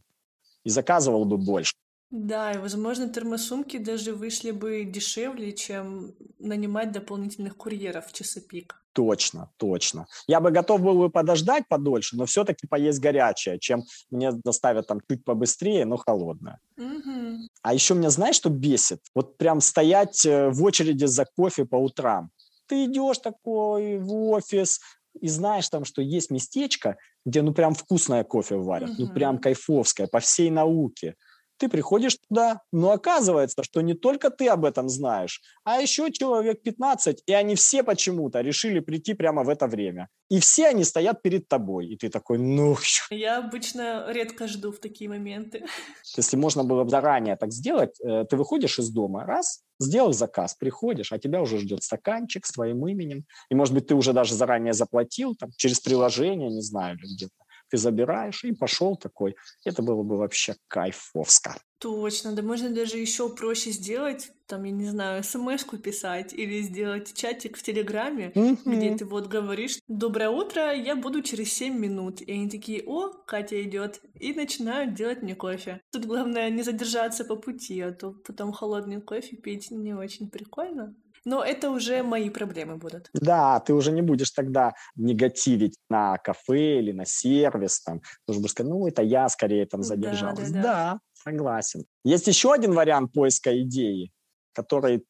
и 0.65 0.69
заказывал 0.69 1.25
бы 1.25 1.37
больше. 1.37 1.73
Да, 2.13 2.51
и, 2.51 2.59
возможно, 2.59 3.09
термосумки 3.09 3.77
даже 3.77 4.13
вышли 4.13 4.51
бы 4.51 4.83
дешевле, 4.83 5.51
чем 5.51 6.13
нанимать 6.37 6.91
дополнительных 6.91 7.57
курьеров 7.57 8.05
в 8.05 8.13
часы 8.13 8.39
пик. 8.39 8.79
Точно, 8.93 9.49
точно. 9.57 10.05
Я 10.27 10.39
бы 10.39 10.51
готов 10.51 10.81
был 10.81 10.99
бы 10.99 11.09
подождать 11.09 11.67
подольше, 11.67 12.15
но 12.15 12.27
все-таки 12.27 12.67
поесть 12.67 12.99
горячее, 12.99 13.57
чем 13.57 13.81
мне 14.11 14.31
доставят 14.31 14.85
там 14.85 15.01
чуть 15.09 15.25
побыстрее, 15.25 15.85
но 15.85 15.97
холодное. 15.97 16.59
Угу. 16.77 17.47
А 17.63 17.73
еще 17.73 17.95
меня 17.95 18.11
знаешь, 18.11 18.35
что 18.35 18.49
бесит? 18.49 18.99
Вот 19.15 19.35
прям 19.37 19.59
стоять 19.59 20.23
э, 20.23 20.49
в 20.49 20.63
очереди 20.63 21.05
за 21.05 21.25
кофе 21.25 21.65
по 21.65 21.77
утрам. 21.77 22.29
Ты 22.67 22.85
идешь 22.85 23.17
такой 23.17 23.97
в 23.97 24.13
офис, 24.29 24.81
и 25.19 25.27
знаешь 25.27 25.67
там, 25.67 25.83
что 25.83 26.03
есть 26.03 26.29
местечко, 26.29 26.97
где 27.25 27.41
ну 27.41 27.55
прям 27.55 27.73
вкусное 27.73 28.23
кофе 28.23 28.57
варят, 28.57 28.91
угу. 28.91 29.01
ну 29.01 29.09
прям 29.09 29.39
кайфовское, 29.39 30.05
по 30.05 30.19
всей 30.19 30.51
науке 30.51 31.15
ты 31.63 31.69
приходишь 31.69 32.17
туда, 32.27 32.59
но 32.73 32.91
оказывается, 32.91 33.63
что 33.63 33.79
не 33.79 33.93
только 33.93 34.29
ты 34.29 34.49
об 34.49 34.65
этом 34.65 34.89
знаешь, 34.89 35.41
а 35.63 35.79
еще 35.79 36.11
человек 36.11 36.61
15, 36.61 37.23
и 37.25 37.33
они 37.33 37.55
все 37.55 37.83
почему-то 37.83 38.41
решили 38.41 38.81
прийти 38.81 39.13
прямо 39.13 39.43
в 39.43 39.49
это 39.49 39.67
время. 39.67 40.09
И 40.29 40.41
все 40.41 40.67
они 40.67 40.83
стоят 40.83 41.21
перед 41.21 41.47
тобой, 41.47 41.87
и 41.87 41.95
ты 41.95 42.09
такой, 42.09 42.37
ну... 42.37 42.75
Я 43.09 43.37
обычно 43.37 44.11
редко 44.11 44.47
жду 44.47 44.73
в 44.73 44.79
такие 44.79 45.09
моменты. 45.09 45.63
Если 46.17 46.35
можно 46.35 46.65
было 46.65 46.89
заранее 46.89 47.37
так 47.37 47.53
сделать, 47.53 47.97
э, 48.01 48.25
ты 48.29 48.35
выходишь 48.35 48.79
из 48.79 48.89
дома, 48.89 49.25
раз, 49.25 49.61
сделал 49.79 50.11
заказ, 50.11 50.55
приходишь, 50.55 51.13
а 51.13 51.17
тебя 51.17 51.41
уже 51.41 51.59
ждет 51.59 51.81
стаканчик 51.81 52.45
с 52.45 52.51
твоим 52.51 52.85
именем, 52.85 53.23
и, 53.49 53.55
может 53.55 53.73
быть, 53.73 53.87
ты 53.87 53.95
уже 53.95 54.11
даже 54.11 54.33
заранее 54.33 54.73
заплатил, 54.73 55.35
там, 55.35 55.51
через 55.55 55.79
приложение, 55.79 56.49
не 56.49 56.61
знаю, 56.61 56.97
или 56.97 57.15
где-то 57.15 57.42
ты 57.73 57.77
забираешь, 57.79 58.43
и 58.43 58.51
пошел 58.51 58.95
такой. 58.95 59.35
Это 59.65 59.81
было 59.81 60.03
бы 60.03 60.17
вообще 60.17 60.55
кайфовско. 60.67 61.55
Точно, 61.79 62.31
да 62.33 62.43
можно 62.43 62.69
даже 62.69 62.97
еще 62.97 63.27
проще 63.29 63.71
сделать, 63.71 64.31
там, 64.45 64.63
я 64.63 64.71
не 64.71 64.85
знаю, 64.85 65.23
смс 65.23 65.65
писать 65.83 66.33
или 66.33 66.61
сделать 66.61 67.15
чатик 67.15 67.57
в 67.57 67.63
Телеграме, 67.63 68.31
mm-hmm. 68.35 68.57
где 68.65 68.95
ты 68.95 69.05
вот 69.05 69.27
говоришь 69.27 69.79
«Доброе 69.87 70.29
утро, 70.29 70.71
я 70.71 70.95
буду 70.95 71.23
через 71.23 71.51
7 71.53 71.75
минут». 71.75 72.21
И 72.21 72.31
они 72.31 72.47
такие 72.47 72.83
«О, 72.85 73.09
Катя 73.09 73.59
идет», 73.63 74.01
и 74.19 74.33
начинают 74.33 74.93
делать 74.93 75.23
мне 75.23 75.33
кофе. 75.33 75.81
Тут 75.91 76.05
главное 76.05 76.51
не 76.51 76.61
задержаться 76.61 77.25
по 77.25 77.35
пути, 77.35 77.81
а 77.81 77.91
то 77.91 78.11
потом 78.11 78.51
холодный 78.51 79.01
кофе 79.01 79.35
пить 79.35 79.71
не 79.71 79.95
очень 79.95 80.29
прикольно. 80.29 80.95
Но 81.25 81.43
это 81.43 81.69
уже 81.69 82.03
мои 82.03 82.29
проблемы 82.29 82.75
будут. 82.77 83.09
Да, 83.13 83.59
ты 83.59 83.73
уже 83.73 83.91
не 83.91 84.01
будешь 84.01 84.31
тогда 84.31 84.73
негативить 84.95 85.77
на 85.89 86.17
кафе 86.17 86.79
или 86.79 86.91
на 86.91 87.05
сервис. 87.05 87.81
Там. 87.81 87.99
Ты 87.99 88.31
уже 88.31 88.39
будешь 88.39 88.51
сказать, 88.51 88.71
ну, 88.71 88.87
это 88.87 89.01
я 89.01 89.29
скорее 89.29 89.65
там 89.65 89.83
задержалась. 89.83 90.51
Да, 90.51 90.55
да, 90.55 90.61
да. 90.61 90.61
да, 90.61 90.99
согласен. 91.13 91.85
Есть 92.03 92.27
еще 92.27 92.53
один 92.53 92.73
вариант 92.73 93.13
поиска 93.13 93.57
идеи, 93.61 94.11
который 94.53 95.05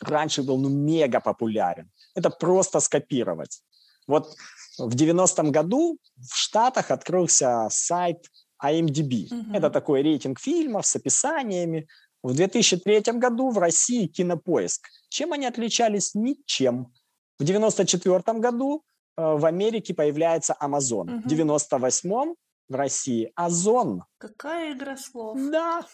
раньше 0.00 0.42
был 0.42 0.58
ну, 0.58 0.68
мега 0.68 1.20
популярен. 1.20 1.90
Это 2.14 2.30
просто 2.30 2.80
скопировать. 2.80 3.62
Вот 4.06 4.34
в 4.78 4.94
90-м 4.94 5.52
году 5.52 5.98
в 6.16 6.34
Штатах 6.34 6.90
открылся 6.90 7.68
сайт 7.70 8.24
IMDb. 8.64 9.26
Угу. 9.30 9.54
Это 9.54 9.70
такой 9.70 10.02
рейтинг 10.02 10.40
фильмов 10.40 10.86
с 10.86 10.96
описаниями. 10.96 11.86
В 12.22 12.34
2003 12.34 13.00
году 13.18 13.50
в 13.50 13.58
России 13.58 14.06
кинопоиск. 14.06 14.88
Чем 15.08 15.32
они 15.32 15.46
отличались? 15.46 16.14
Ничем. 16.14 16.92
В 17.38 17.44
1994 17.44 18.38
году 18.40 18.82
э, 19.16 19.22
в 19.22 19.44
Америке 19.44 19.94
появляется 19.94 20.56
Amazon. 20.60 21.02
Угу. 21.02 21.22
В 21.22 21.26
1998 21.26 22.34
в 22.68 22.74
России 22.74 23.32
Озон. 23.34 24.04
Какая 24.18 24.74
игра 24.74 24.96
слов. 24.96 25.38
Да. 25.50 25.86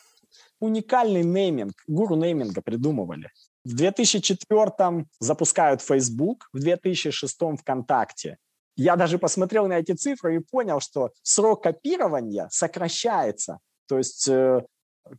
Уникальный 0.61 1.23
нейминг. 1.23 1.75
Гуру 1.87 2.17
нейминга 2.17 2.63
придумывали. 2.63 3.31
В 3.65 3.75
2004 3.75 5.07
запускают 5.21 5.81
Facebook, 5.81 6.49
в 6.53 6.59
2006 6.59 7.39
ВКонтакте. 7.61 8.39
Я 8.77 8.97
даже 8.97 9.19
посмотрел 9.19 9.69
на 9.69 9.75
эти 9.79 9.93
цифры 9.93 10.37
и 10.37 10.39
понял, 10.41 10.81
что 10.81 11.13
срок 11.23 11.63
копирования 11.63 12.49
сокращается. 12.51 13.59
То 13.87 13.99
есть 13.99 14.29
э, 14.29 14.65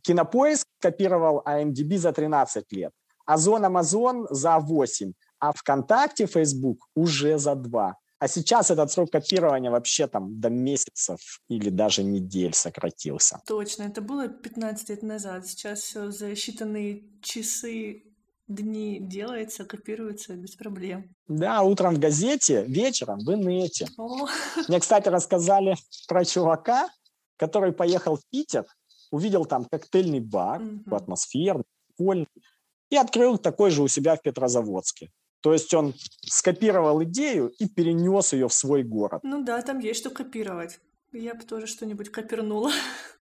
Кинопоиск 0.02 0.66
копировал 0.80 1.42
IMDb 1.46 1.98
за 1.98 2.12
13 2.12 2.72
лет, 2.72 2.92
Озон 3.26 3.64
Амазон 3.64 4.26
за 4.30 4.58
8, 4.58 5.12
а 5.40 5.52
ВКонтакте, 5.52 6.26
Facebook 6.26 6.78
уже 6.94 7.38
за 7.38 7.54
2. 7.54 7.96
А 8.18 8.28
сейчас 8.28 8.70
этот 8.70 8.90
срок 8.90 9.10
копирования 9.10 9.70
вообще 9.70 10.06
там 10.06 10.40
до 10.40 10.48
месяцев 10.48 11.20
или 11.48 11.68
даже 11.68 12.02
недель 12.02 12.54
сократился. 12.54 13.40
Точно, 13.46 13.82
это 13.82 14.00
было 14.00 14.28
15 14.28 14.88
лет 14.88 15.02
назад. 15.02 15.46
Сейчас 15.46 15.80
все 15.80 16.10
за 16.10 16.32
считанные 16.32 17.20
часы 17.20 18.04
дни 18.48 18.98
делается, 19.00 19.64
копируется 19.64 20.34
без 20.34 20.54
проблем. 20.54 21.14
Да, 21.28 21.62
утром 21.62 21.96
в 21.96 21.98
газете, 21.98 22.64
вечером 22.66 23.18
в 23.18 23.34
инете. 23.34 23.88
О. 23.98 24.26
Мне, 24.68 24.80
кстати, 24.80 25.08
рассказали 25.08 25.76
про 26.08 26.24
чувака, 26.24 26.88
который 27.36 27.72
поехал 27.72 28.16
в 28.16 28.22
Питер, 28.30 28.64
увидел 29.10 29.44
там 29.44 29.64
коктейльный 29.64 30.20
бар, 30.20 30.60
mm-hmm. 30.60 30.94
атмосферный, 30.94 31.64
прикольный, 31.88 32.26
и 32.90 32.96
открыл 32.96 33.38
такой 33.38 33.70
же 33.70 33.82
у 33.82 33.88
себя 33.88 34.16
в 34.16 34.22
Петрозаводске. 34.22 35.10
То 35.40 35.52
есть 35.52 35.72
он 35.74 35.94
скопировал 36.24 37.02
идею 37.04 37.52
и 37.58 37.68
перенес 37.68 38.32
ее 38.32 38.48
в 38.48 38.52
свой 38.52 38.82
город. 38.82 39.20
Ну 39.22 39.44
да, 39.44 39.60
там 39.62 39.78
есть 39.78 40.00
что 40.00 40.10
копировать. 40.10 40.80
Я 41.12 41.34
бы 41.34 41.44
тоже 41.44 41.66
что-нибудь 41.66 42.10
копернула. 42.10 42.70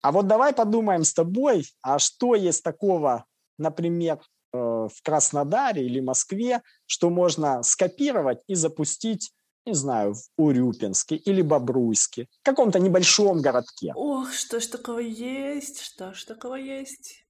А 0.03 0.13
вот 0.13 0.27
давай 0.27 0.53
подумаем 0.53 1.05
с 1.05 1.15
тобой, 1.15 1.65
а 1.81 1.99
что 1.99 2.35
есть 2.35 2.65
такого, 2.65 3.25
например, 3.57 4.19
э, 4.53 4.59
в 4.59 5.03
Краснодаре 5.03 5.87
или 5.87 6.01
Москве, 6.01 6.61
что 6.87 7.09
можно 7.09 7.63
скопировать 7.63 8.41
и 8.49 8.55
запустить 8.55 9.33
не 9.65 9.75
знаю, 9.75 10.15
в 10.15 10.29
Урюпинске 10.37 11.17
или 11.17 11.43
Бобруйске, 11.43 12.29
каком-то 12.43 12.79
небольшом 12.79 13.41
городке. 13.41 13.93
Ох, 13.95 14.33
что 14.33 14.61
ж 14.61 14.67
такого 14.67 14.99
есть, 14.99 15.81
что 15.81 16.15
ж 16.15 16.25
такого 16.25 16.57
есть. 16.57 17.25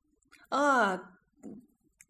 А, 0.50 1.00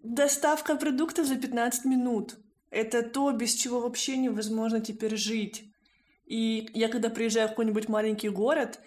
доставка 0.02 0.76
продуктов 0.76 1.26
за 1.26 1.37
15 1.37 1.85
минут. 1.85 2.37
Это 2.71 3.02
то, 3.02 3.31
без 3.33 3.55
чего 3.55 3.81
вообще 3.81 4.17
невозможно 4.17 4.81
теперь 4.81 5.17
жить. 5.17 5.64
И 6.25 6.71
я 6.73 6.88
когда 6.88 7.11
приезжаю 7.11 7.49
в 7.49 7.50
какой-нибудь 7.50 7.88
маленький 7.88 8.31
город, 8.31 8.81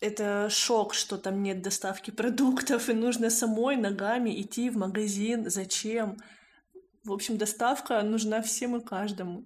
это 0.00 0.48
шок, 0.50 0.92
что 0.92 1.16
там 1.16 1.42
нет 1.42 1.62
доставки 1.62 2.10
продуктов, 2.10 2.88
и 2.88 2.94
нужно 2.94 3.30
самой 3.30 3.76
ногами 3.76 4.40
идти 4.40 4.68
в 4.70 4.76
магазин. 4.76 5.48
Зачем? 5.48 6.16
В 7.04 7.12
общем, 7.12 7.38
доставка 7.38 8.02
нужна 8.02 8.42
всем 8.42 8.76
и 8.76 8.84
каждому. 8.84 9.44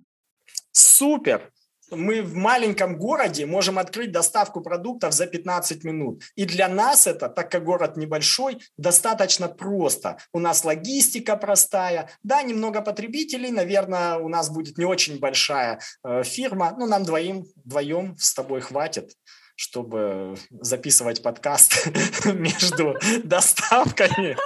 Супер! 0.78 1.50
мы 1.90 2.22
в 2.22 2.34
маленьком 2.34 2.98
городе 2.98 3.46
можем 3.46 3.78
открыть 3.78 4.12
доставку 4.12 4.60
продуктов 4.60 5.12
за 5.14 5.26
15 5.26 5.84
минут. 5.84 6.22
И 6.36 6.44
для 6.44 6.68
нас 6.68 7.06
это, 7.06 7.28
так 7.28 7.50
как 7.50 7.64
город 7.64 7.96
небольшой, 7.96 8.58
достаточно 8.76 9.48
просто. 9.48 10.18
У 10.32 10.38
нас 10.38 10.64
логистика 10.64 11.36
простая. 11.36 12.10
Да, 12.22 12.42
немного 12.42 12.82
потребителей, 12.82 13.50
наверное, 13.50 14.16
у 14.16 14.28
нас 14.28 14.50
будет 14.50 14.76
не 14.78 14.84
очень 14.84 15.18
большая 15.18 15.80
э, 16.04 16.22
фирма, 16.24 16.74
но 16.78 16.86
нам 16.86 17.04
двоим, 17.04 17.46
вдвоем 17.64 18.16
с 18.18 18.34
тобой 18.34 18.60
хватит 18.60 19.12
чтобы 19.60 20.36
записывать 20.50 21.20
подкаст 21.20 21.88
между 22.26 22.96
доставками. 23.24 24.36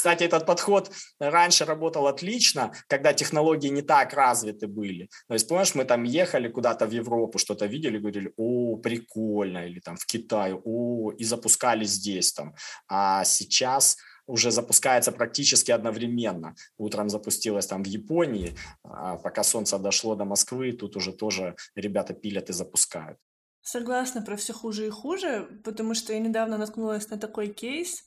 Кстати, 0.00 0.24
этот 0.24 0.46
подход 0.46 0.90
раньше 1.18 1.66
работал 1.66 2.06
отлично, 2.06 2.72
когда 2.86 3.12
технологии 3.12 3.68
не 3.68 3.82
так 3.82 4.14
развиты 4.14 4.66
были. 4.66 5.10
То 5.28 5.34
есть, 5.34 5.46
помнишь, 5.46 5.74
мы 5.74 5.84
там 5.84 6.04
ехали 6.04 6.48
куда-то 6.48 6.86
в 6.86 6.90
Европу, 6.90 7.38
что-то 7.38 7.66
видели, 7.66 7.98
говорили, 7.98 8.32
о, 8.38 8.78
прикольно, 8.78 9.66
или 9.66 9.78
там 9.78 9.96
в 9.96 10.06
Китай, 10.06 10.54
о, 10.54 11.12
и 11.12 11.24
запускали 11.24 11.84
здесь 11.84 12.32
там. 12.32 12.54
А 12.88 13.24
сейчас 13.24 13.98
уже 14.26 14.50
запускается 14.50 15.12
практически 15.12 15.70
одновременно. 15.70 16.54
Утром 16.78 17.10
запустилось 17.10 17.66
там 17.66 17.82
в 17.82 17.86
Японии, 17.86 18.56
а 18.82 19.16
пока 19.16 19.42
солнце 19.42 19.78
дошло 19.78 20.14
до 20.14 20.24
Москвы, 20.24 20.72
тут 20.72 20.96
уже 20.96 21.12
тоже 21.12 21.56
ребята 21.74 22.14
пилят 22.14 22.48
и 22.48 22.54
запускают. 22.54 23.18
Согласна 23.60 24.22
про 24.22 24.36
все 24.36 24.54
хуже 24.54 24.86
и 24.86 24.90
хуже, 24.90 25.60
потому 25.62 25.94
что 25.94 26.14
я 26.14 26.20
недавно 26.20 26.56
наткнулась 26.56 27.10
на 27.10 27.18
такой 27.18 27.48
кейс, 27.48 28.04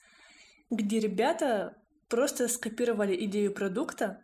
где 0.71 0.99
ребята 0.99 1.77
просто 2.09 2.47
скопировали 2.47 3.15
идею 3.25 3.53
продукта 3.53 4.21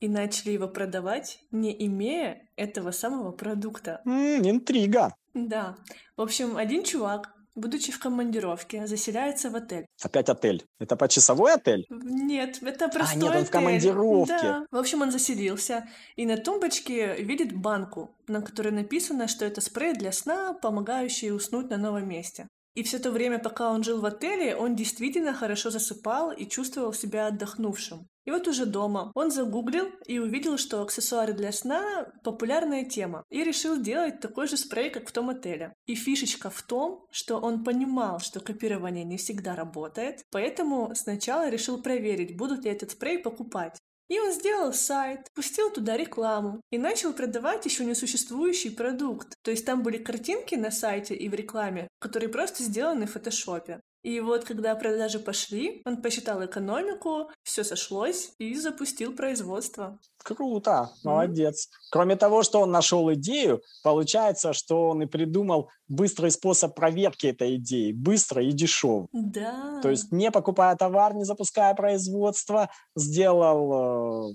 и 0.00 0.08
начали 0.08 0.52
его 0.52 0.68
продавать, 0.68 1.40
не 1.50 1.74
имея 1.86 2.48
этого 2.56 2.90
самого 2.90 3.32
продукта. 3.32 4.02
Mm, 4.04 4.50
интрига. 4.50 5.14
Да. 5.34 5.76
В 6.16 6.22
общем, 6.22 6.56
один 6.56 6.84
чувак, 6.84 7.32
будучи 7.54 7.92
в 7.92 7.98
командировке, 7.98 8.86
заселяется 8.86 9.50
в 9.50 9.56
отель. 9.56 9.86
Опять 10.02 10.28
отель. 10.28 10.64
Это 10.78 10.96
почасовой 10.96 11.54
отель? 11.54 11.86
Нет, 11.90 12.58
это 12.62 12.88
простой 12.88 13.14
А, 13.14 13.22
нет, 13.22 13.30
он 13.30 13.36
отель. 13.36 13.46
в 13.46 13.50
командировке. 13.50 14.34
Да. 14.42 14.66
В 14.70 14.76
общем, 14.76 15.02
он 15.02 15.10
заселился 15.10 15.88
и 16.16 16.26
на 16.26 16.36
тумбочке 16.36 17.16
видит 17.22 17.54
банку, 17.56 18.14
на 18.28 18.42
которой 18.42 18.72
написано, 18.72 19.28
что 19.28 19.44
это 19.44 19.60
спрей 19.60 19.94
для 19.94 20.12
сна, 20.12 20.52
помогающий 20.54 21.32
уснуть 21.32 21.70
на 21.70 21.78
новом 21.78 22.08
месте. 22.08 22.48
И 22.76 22.82
все 22.82 22.98
то 22.98 23.10
время, 23.10 23.38
пока 23.38 23.70
он 23.70 23.82
жил 23.82 24.00
в 24.02 24.04
отеле, 24.04 24.54
он 24.54 24.76
действительно 24.76 25.32
хорошо 25.32 25.70
засыпал 25.70 26.30
и 26.30 26.46
чувствовал 26.46 26.92
себя 26.92 27.26
отдохнувшим. 27.28 28.06
И 28.26 28.30
вот 28.30 28.48
уже 28.48 28.66
дома 28.66 29.12
он 29.14 29.30
загуглил 29.30 29.86
и 30.06 30.18
увидел, 30.18 30.58
что 30.58 30.82
аксессуары 30.82 31.32
для 31.32 31.52
сна– 31.52 32.12
популярная 32.24 32.84
тема, 32.84 33.24
и 33.30 33.42
решил 33.44 33.80
делать 33.80 34.20
такой 34.20 34.46
же 34.46 34.58
спрей, 34.58 34.90
как 34.90 35.08
в 35.08 35.12
том 35.12 35.30
отеле. 35.30 35.72
И 35.86 35.94
фишечка 35.94 36.50
в 36.50 36.60
том, 36.62 37.06
что 37.10 37.38
он 37.38 37.64
понимал, 37.64 38.18
что 38.18 38.40
копирование 38.40 39.04
не 39.04 39.16
всегда 39.16 39.54
работает, 39.54 40.24
поэтому 40.30 40.92
сначала 40.94 41.48
решил 41.48 41.80
проверить, 41.80 42.36
будут 42.36 42.64
ли 42.64 42.70
этот 42.72 42.90
спрей 42.90 43.18
покупать. 43.18 43.78
И 44.08 44.20
он 44.20 44.32
сделал 44.32 44.72
сайт, 44.72 45.28
пустил 45.34 45.70
туда 45.70 45.96
рекламу 45.96 46.60
и 46.70 46.78
начал 46.78 47.12
продавать 47.12 47.64
еще 47.64 47.84
несуществующий 47.84 48.70
продукт. 48.70 49.34
То 49.42 49.50
есть 49.50 49.66
там 49.66 49.82
были 49.82 49.98
картинки 49.98 50.54
на 50.54 50.70
сайте 50.70 51.14
и 51.14 51.28
в 51.28 51.34
рекламе, 51.34 51.88
которые 51.98 52.28
просто 52.28 52.62
сделаны 52.62 53.06
в 53.06 53.12
фотошопе. 53.12 53.80
И 54.06 54.20
вот 54.20 54.44
когда 54.44 54.76
продажи 54.76 55.18
пошли, 55.18 55.82
он 55.84 56.00
посчитал 56.00 56.44
экономику, 56.44 57.28
все 57.42 57.64
сошлось 57.64 58.34
и 58.38 58.54
запустил 58.54 59.16
производство. 59.16 59.98
Круто, 60.22 60.90
молодец. 61.02 61.66
Mm-hmm. 61.66 61.88
Кроме 61.90 62.14
того, 62.14 62.44
что 62.44 62.60
он 62.60 62.70
нашел 62.70 63.12
идею, 63.14 63.62
получается, 63.82 64.52
что 64.52 64.90
он 64.90 65.02
и 65.02 65.06
придумал 65.06 65.70
быстрый 65.88 66.30
способ 66.30 66.76
проверки 66.76 67.26
этой 67.26 67.56
идеи, 67.56 67.90
быстро 67.90 68.44
и 68.44 68.52
дешево. 68.52 69.08
Да. 69.12 69.80
То 69.82 69.90
есть 69.90 70.12
не 70.12 70.30
покупая 70.30 70.76
товар, 70.76 71.12
не 71.14 71.24
запуская 71.24 71.74
производство, 71.74 72.70
сделал 72.94 74.30
э, 74.30 74.34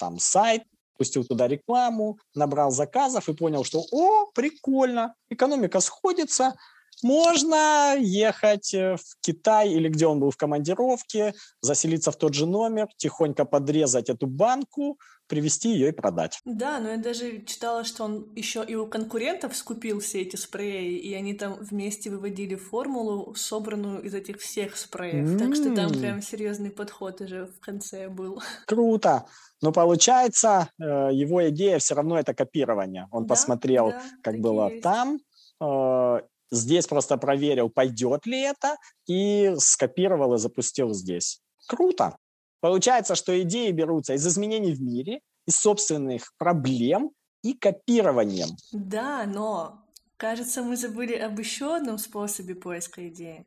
там 0.00 0.18
сайт, 0.18 0.64
пустил 0.98 1.24
туда 1.24 1.46
рекламу, 1.46 2.18
набрал 2.34 2.72
заказов 2.72 3.28
и 3.28 3.34
понял, 3.34 3.62
что 3.62 3.84
о, 3.92 4.26
прикольно, 4.34 5.14
экономика 5.30 5.78
сходится, 5.78 6.54
можно 7.02 7.96
ехать 7.98 8.74
э, 8.74 8.96
в 8.96 9.20
Китай 9.20 9.70
или 9.70 9.88
где 9.88 10.06
он 10.06 10.20
был 10.20 10.30
в 10.30 10.36
командировке, 10.36 11.34
заселиться 11.60 12.10
в 12.10 12.16
тот 12.16 12.34
же 12.34 12.46
номер, 12.46 12.88
тихонько 12.96 13.44
подрезать 13.44 14.08
эту 14.10 14.26
банку, 14.26 14.98
привезти 15.32 15.72
ее 15.72 15.88
и 15.88 15.92
продать. 15.92 16.40
Да, 16.44 16.78
но 16.78 16.90
я 16.90 16.96
даже 16.98 17.42
читала, 17.46 17.84
что 17.84 18.04
он 18.04 18.32
еще 18.34 18.62
и 18.62 18.74
у 18.74 18.86
конкурентов 18.86 19.56
скупил 19.56 20.00
все 20.00 20.22
эти 20.22 20.36
спреи, 20.36 20.98
и 20.98 21.14
они 21.14 21.32
там 21.32 21.54
вместе 21.54 22.10
выводили 22.10 22.54
формулу, 22.54 23.34
собранную 23.34 24.02
из 24.02 24.14
этих 24.14 24.40
всех 24.40 24.76
спреев. 24.76 25.28
Mm-hmm. 25.28 25.38
Так 25.38 25.54
что 25.54 25.74
там 25.74 25.90
прям 25.92 26.20
серьезный 26.20 26.70
подход 26.70 27.20
уже 27.22 27.46
в 27.46 27.60
конце 27.60 28.08
был. 28.08 28.42
Круто. 28.66 29.24
Но 29.62 29.72
получается, 29.72 30.68
э, 30.78 31.10
его 31.12 31.48
идея 31.48 31.78
все 31.78 31.94
равно 31.94 32.18
это 32.18 32.34
копирование. 32.34 33.08
Он 33.10 33.24
да, 33.24 33.28
посмотрел, 33.28 33.90
да, 33.90 34.02
как 34.22 34.38
было 34.38 34.68
есть. 34.68 34.82
там, 34.82 35.18
э, 35.62 36.20
Здесь 36.52 36.86
просто 36.86 37.16
проверил, 37.16 37.70
пойдет 37.70 38.26
ли 38.26 38.38
это, 38.42 38.76
и 39.06 39.54
скопировал 39.56 40.34
и 40.34 40.38
запустил 40.38 40.92
здесь. 40.92 41.40
Круто. 41.66 42.18
Получается, 42.60 43.14
что 43.14 43.40
идеи 43.40 43.70
берутся 43.70 44.12
из 44.12 44.26
изменений 44.26 44.74
в 44.74 44.82
мире, 44.82 45.20
из 45.46 45.56
собственных 45.56 46.34
проблем 46.36 47.10
и 47.42 47.54
копированием. 47.54 48.50
Да, 48.70 49.24
но 49.24 49.82
кажется, 50.18 50.62
мы 50.62 50.76
забыли 50.76 51.14
об 51.14 51.38
еще 51.38 51.74
одном 51.74 51.96
способе 51.96 52.54
поиска 52.54 53.08
идеи. 53.08 53.46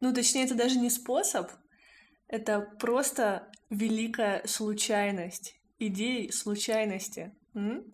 Ну, 0.00 0.14
точнее, 0.14 0.44
это 0.44 0.54
даже 0.54 0.78
не 0.78 0.88
способ, 0.88 1.50
это 2.26 2.60
просто 2.80 3.48
великая 3.68 4.42
случайность. 4.46 5.60
Идеи 5.78 6.30
случайности. 6.30 7.34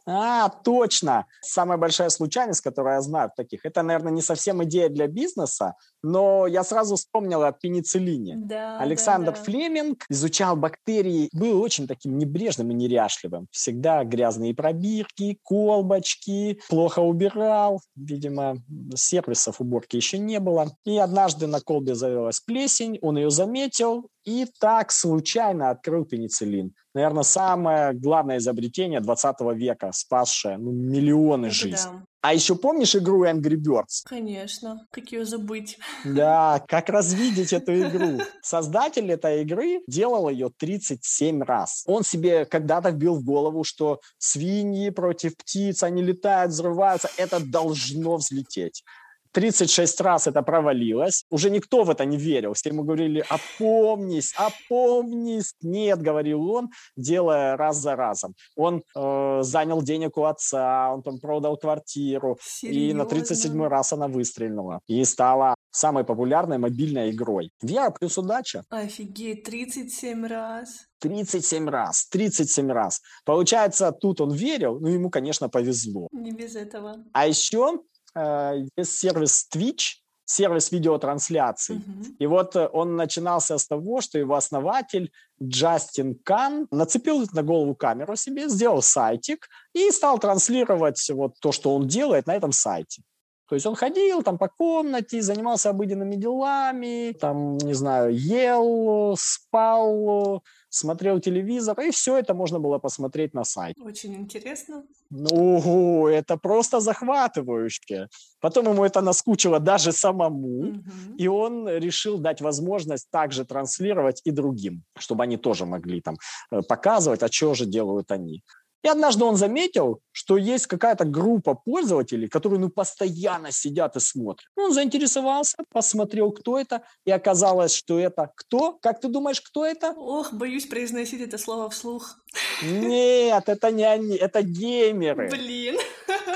А, 0.07 0.49
точно. 0.49 1.27
Самая 1.41 1.79
большая 1.79 2.09
случайность, 2.09 2.61
которую 2.61 2.95
я 2.95 3.01
знаю 3.01 3.31
в 3.31 3.37
таких, 3.37 3.65
это, 3.65 3.83
наверное, 3.83 4.13
не 4.13 4.23
совсем 4.23 4.63
идея 4.65 4.89
для 4.89 5.07
бизнеса, 5.07 5.75
но 6.03 6.47
я 6.47 6.65
сразу 6.65 6.97
вспомнил 6.97 7.43
о 7.43 7.53
пенициллине. 7.53 8.37
Да, 8.37 8.79
Александр 8.79 9.33
да, 9.33 9.39
да. 9.39 9.43
Флеминг 9.45 10.05
изучал 10.09 10.57
бактерии, 10.57 11.29
был 11.33 11.61
очень 11.61 11.87
таким 11.87 12.19
небрежным 12.19 12.71
и 12.71 12.75
неряшливым. 12.75 13.47
Всегда 13.51 14.05
грязные 14.05 14.55
пробирки, 14.55 15.39
колбочки, 15.43 16.61
плохо 16.69 17.01
убирал. 17.01 17.81
Видимо, 17.97 18.57
сервисов 18.95 19.61
уборки 19.61 19.97
еще 19.97 20.19
не 20.19 20.41
было. 20.41 20.73
И 20.85 20.97
однажды 20.99 21.47
на 21.47 21.61
колбе 21.61 21.95
завелась 21.95 22.41
плесень, 22.41 22.99
он 23.03 23.17
ее 23.17 23.31
заметил 23.31 24.09
и 24.25 24.47
так 24.61 24.93
случайно 24.93 25.71
открыл 25.71 26.05
пенициллин. 26.05 26.75
Наверное, 26.95 27.23
самое 27.23 27.93
главное 27.93 28.39
изобретение 28.39 29.01
20 29.01 29.41
века, 29.55 29.91
спасшее 29.93 30.59
ну, 30.59 30.71
миллионы 30.71 31.47
Это 31.47 31.55
жизней. 31.55 31.93
да. 31.93 32.05
А 32.23 32.33
еще 32.33 32.55
помнишь 32.55 32.95
игру 32.95 33.27
Angry 33.27 33.57
Birds? 33.57 34.05
Конечно, 34.05 34.87
как 34.93 35.11
ее 35.11 35.25
забыть. 35.25 35.77
Да, 36.05 36.65
как 36.69 36.89
развидеть 36.89 37.53
эту 37.53 37.73
игру? 37.81 38.21
Создатель 38.43 39.11
этой 39.11 39.43
игры 39.43 39.81
делал 39.89 40.29
ее 40.29 40.49
37 40.57 41.43
раз. 41.43 41.83
Он 41.85 42.05
себе 42.05 42.45
когда-то 42.45 42.91
вбил 42.91 43.17
в 43.17 43.25
голову, 43.25 43.65
что 43.65 44.01
свиньи 44.19 44.91
против 44.91 45.37
птиц, 45.37 45.83
они 45.83 46.01
летают, 46.01 46.53
взрываются, 46.53 47.11
это 47.17 47.41
должно 47.41 48.17
взлететь. 48.17 48.85
36 49.33 50.01
раз 50.01 50.27
это 50.27 50.43
провалилось. 50.43 51.25
Уже 51.31 51.51
никто 51.51 51.85
в 51.85 51.91
это 51.91 52.05
не 52.05 52.17
верил. 52.17 52.53
Все 52.53 52.71
ему 52.71 52.85
говорили, 52.85 53.25
опомнись, 53.29 54.35
опомнись. 54.37 55.55
Нет, 55.63 56.01
говорил 56.01 56.51
он, 56.51 56.71
делая 56.97 57.57
раз 57.57 57.79
за 57.79 57.97
разом. 57.97 58.35
Он 58.57 58.83
э, 58.95 59.39
занял 59.43 59.83
денег 59.83 60.17
у 60.19 60.25
отца, 60.25 60.93
он 60.93 61.03
там 61.03 61.19
продал 61.19 61.57
квартиру. 61.57 62.39
И 62.63 62.93
на 62.93 63.05
37 63.05 63.43
Серьезно? 63.43 63.69
раз 63.69 63.93
она 63.93 64.09
выстрелила. 64.09 64.81
И 64.87 65.05
стала 65.05 65.55
самой 65.71 66.05
популярной 66.05 66.59
мобильной 66.59 67.11
игрой. 67.11 67.51
Вера 67.63 67.91
плюс 67.91 68.19
удача. 68.19 68.63
Офигеть, 68.69 69.45
37 69.45 70.27
раз. 70.27 70.87
37 71.01 71.69
раз, 71.69 72.07
37 72.11 72.71
раз. 72.71 73.01
Получается, 73.25 73.91
тут 73.91 74.21
он 74.21 74.33
верил, 74.33 74.79
ну, 74.79 74.89
ему, 74.89 75.11
конечно, 75.11 75.49
повезло. 75.49 76.09
Не 76.13 76.31
без 76.31 76.55
этого. 76.55 77.05
А 77.13 77.27
еще 77.27 77.81
есть 78.15 78.99
сервис 78.99 79.49
Twitch, 79.55 80.03
сервис 80.25 80.73
видеотрансляций. 80.73 81.77
Мгм. 81.77 82.17
И 82.19 82.27
вот 82.27 82.57
э, 82.57 82.69
он 82.73 82.97
начинался 82.97 83.59
с 83.59 83.67
того, 83.67 84.01
что 84.01 84.19
его 84.19 84.35
основатель 84.35 85.11
Джастин 85.43 86.15
Кан 86.25 86.67
нацепил 86.71 87.25
на 87.33 87.43
голову 87.43 87.75
камеру 87.75 88.17
себе, 88.17 88.49
сделал 88.49 88.83
сайтик 88.83 89.49
и 89.75 89.91
стал 89.91 90.19
транслировать 90.19 91.11
вот 91.11 91.35
то, 91.41 91.53
что 91.53 91.75
он 91.75 91.87
делает 91.87 92.27
на 92.27 92.35
этом 92.35 92.53
сайте. 92.53 93.03
То 93.49 93.57
есть 93.57 93.67
он 93.67 93.75
ходил 93.75 94.23
там 94.23 94.39
по 94.39 94.49
комнате, 94.49 95.21
занимался 95.21 95.71
обыденными 95.71 96.15
делами, 96.15 97.13
там, 97.13 97.59
не 97.59 97.75
знаю, 97.75 98.17
ел, 98.17 99.15
спал, 99.19 100.43
смотрел 100.73 101.21
телевизор, 101.21 101.79
и 101.81 101.91
все 101.91 102.17
это 102.17 102.35
можно 102.35 102.59
было 102.59 102.79
посмотреть 102.79 103.35
на 103.35 103.45
сайте. 103.45 103.83
Очень 103.83 104.15
интересно. 104.15 104.85
Ну, 105.11 106.09
это 106.09 106.39
просто 106.39 106.81
захватывающе. 106.81 108.09
Потом 108.41 108.69
ему 108.69 108.85
это 108.85 109.03
наскучило 109.03 109.61
даже 109.61 109.93
самому. 109.93 110.63
Мгм. 110.63 111.17
И 111.19 111.29
он 111.29 111.69
решил 111.69 112.19
дать 112.19 112.41
возможность 112.41 113.11
также 113.11 113.45
транслировать 113.45 114.23
и 114.25 114.31
другим, 114.31 114.83
чтобы 114.99 115.25
они 115.25 115.37
тоже 115.37 115.67
могли 115.67 116.01
там 116.01 116.17
э, 116.51 116.63
показывать, 116.63 117.23
а 117.23 117.29
что 117.29 117.55
же 117.55 117.67
делают 117.67 118.11
они. 118.11 118.43
И 118.83 118.89
однажды 118.89 119.25
он 119.25 119.37
заметил, 119.37 120.01
что 120.11 120.37
есть 120.37 120.67
какая-то 120.67 121.05
группа 121.05 121.55
пользователей, 121.55 122.29
которые 122.29 122.59
ну, 122.59 122.69
постоянно 122.69 123.53
сидят 123.53 123.97
и 123.97 124.01
смотрят. 124.01 124.49
Он 124.57 124.73
заинтересовался, 124.73 125.57
посмотрел, 125.71 126.33
кто 126.33 126.59
это, 126.59 126.83
и 127.05 127.11
оказалось, 127.11 127.75
что 127.75 127.99
это 127.99 128.33
кто? 128.35 128.79
Как 128.83 129.01
ты 129.01 129.09
думаешь, 129.09 129.41
кто 129.41 129.65
это? 129.65 129.93
Ох, 129.97 130.33
боюсь 130.33 130.67
произносить 130.67 131.21
это 131.21 131.39
слово 131.39 131.71
вслух. 131.71 132.19
Нет, 132.63 133.49
это 133.49 133.71
не 133.71 133.85
они, 133.85 134.17
это 134.17 134.43
геймеры. 134.43 135.29
Блин. 135.29 135.77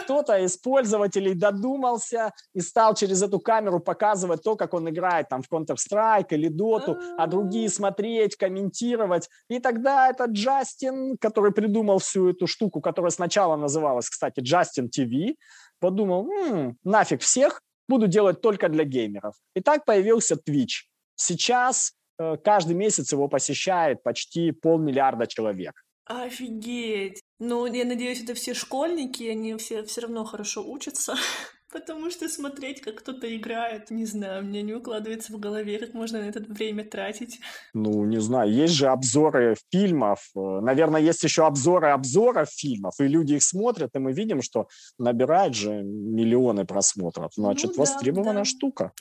Кто-то 0.05 0.38
из 0.38 0.57
пользователей 0.57 1.35
додумался 1.35 2.33
и 2.55 2.61
стал 2.61 2.94
через 2.94 3.22
эту 3.22 3.40
камеру 3.40 3.81
показывать 3.81 4.42
то, 4.42 4.57
как 4.57 4.75
он 4.75 4.88
играет 4.88 5.29
там 5.29 5.42
в 5.42 5.51
Counter-Strike 5.51 6.29
или 6.31 6.51
Dota, 6.51 6.96
а 7.16 7.27
другие 7.27 7.68
смотреть, 7.68 8.37
комментировать. 8.37 9.29
И 9.49 9.59
тогда 9.59 10.09
этот 10.11 10.31
Джастин, 10.31 11.16
который 11.18 11.53
придумал 11.53 11.99
всю 11.99 12.31
эту 12.31 12.46
штуку, 12.46 12.81
которая 12.81 13.11
сначала 13.11 13.57
называлась, 13.57 14.09
кстати, 14.09 14.40
Джастин 14.40 14.88
ТВ, 14.88 15.37
подумал, 15.81 16.29
«М, 16.31 16.77
нафиг 16.85 17.20
всех, 17.22 17.62
буду 17.88 18.07
делать 18.07 18.40
только 18.40 18.68
для 18.68 18.85
геймеров. 18.85 19.35
И 19.55 19.61
так 19.61 19.85
появился 19.85 20.35
Twitch. 20.35 20.85
Сейчас 21.14 21.92
э, 22.18 22.37
каждый 22.42 22.75
месяц 22.75 23.12
его 23.12 23.29
посещает 23.29 24.03
почти 24.03 24.53
полмиллиарда 24.53 25.27
человек. 25.27 25.75
Офигеть. 26.06 27.20
Ну, 27.40 27.66
я 27.66 27.84
надеюсь, 27.84 28.22
это 28.22 28.34
все 28.34 28.54
школьники, 28.54 29.24
они 29.24 29.56
все 29.56 29.84
все 29.84 30.02
равно 30.02 30.24
хорошо 30.24 30.64
учатся. 30.64 31.14
Потому 31.72 32.10
что 32.10 32.28
смотреть, 32.28 32.80
как 32.80 32.94
кто-то 33.00 33.36
играет, 33.36 33.90
не 33.90 34.06
знаю, 34.06 34.44
мне 34.44 34.62
не 34.62 34.72
укладывается 34.72 35.32
в 35.32 35.40
голове, 35.40 35.78
как 35.80 35.94
можно 35.94 36.20
на 36.20 36.26
это 36.26 36.40
время 36.40 36.84
тратить. 36.84 37.40
Ну, 37.74 38.04
не 38.04 38.20
знаю, 38.20 38.52
есть 38.52 38.74
же 38.74 38.86
обзоры 38.86 39.56
фильмов. 39.72 40.30
э, 40.36 40.60
Наверное, 40.60 41.00
есть 41.00 41.24
еще 41.24 41.44
обзоры 41.44 41.88
обзоров 41.88 42.48
фильмов, 42.50 42.94
и 43.00 43.08
люди 43.08 43.34
их 43.34 43.42
смотрят, 43.42 43.90
и 43.94 43.98
мы 43.98 44.12
видим, 44.12 44.42
что 44.42 44.68
набирает 44.96 45.54
же 45.54 45.82
миллионы 45.82 46.64
просмотров. 46.64 47.32
Значит, 47.34 47.70
Ну 47.70 47.72
да, 47.72 47.80
востребованная 47.80 48.34
да. 48.34 48.44
штука. 48.44 48.92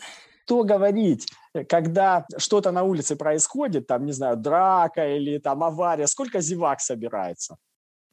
Что 0.46 0.64
говорить, 0.64 1.28
когда 1.68 2.28
что-то 2.38 2.72
на 2.72 2.84
улице 2.84 3.16
происходит, 3.16 3.88
там, 3.88 4.06
не 4.06 4.12
знаю, 4.12 4.38
драка 4.38 5.16
или 5.16 5.40
там 5.40 5.64
авария, 5.64 6.06
сколько 6.06 6.40
зевак 6.40 6.82
собирается? 6.82 7.58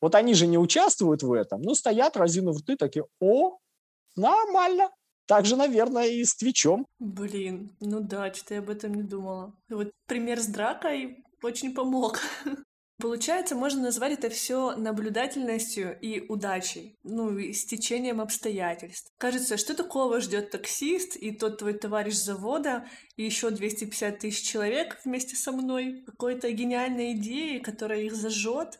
Вот 0.01 0.15
они 0.15 0.33
же 0.33 0.47
не 0.47 0.57
участвуют 0.57 1.23
в 1.23 1.33
этом, 1.33 1.61
ну, 1.61 1.75
стоят, 1.75 2.17
разинув 2.17 2.61
рты, 2.61 2.77
такие, 2.77 3.05
о, 3.21 3.59
нормально. 4.17 4.91
Так 5.27 5.45
же, 5.45 5.57
наверное, 5.57 6.07
и 6.07 6.25
с 6.25 6.35
Твичом. 6.35 6.87
Блин, 6.99 7.71
ну 7.81 8.01
да, 8.01 8.33
что-то 8.33 8.55
я 8.55 8.61
об 8.61 8.71
этом 8.71 8.95
не 8.95 9.03
думала. 9.03 9.53
Вот 9.69 9.93
пример 10.07 10.41
с 10.41 10.47
дракой 10.47 11.25
очень 11.43 11.75
помог. 11.75 12.19
Получается, 13.03 13.57
можно 13.57 13.83
назвать 13.83 14.13
это 14.13 14.31
все 14.31 14.77
наблюдательностью 14.77 15.99
и 16.01 16.25
удачей, 16.29 17.01
ну 17.03 17.37
и 17.37 17.53
стечением 17.53 18.21
обстоятельств. 18.21 19.11
Кажется, 19.19 19.57
что 19.57 19.75
такого 19.75 20.21
ждет 20.21 20.53
таксист 20.53 21.17
и 21.17 21.33
тот 21.33 21.59
твой 21.59 21.73
товарищ 21.73 22.15
завода 22.15 22.85
и 23.17 23.25
еще 23.25 23.51
250 23.51 24.21
тысяч 24.21 24.49
человек 24.49 25.01
вместе 25.05 25.35
со 25.35 25.51
мной? 25.51 26.05
Какой-то 26.07 26.53
гениальной 26.53 27.15
идеи, 27.15 27.59
которая 27.59 28.03
их 28.03 28.15
зажжет, 28.15 28.79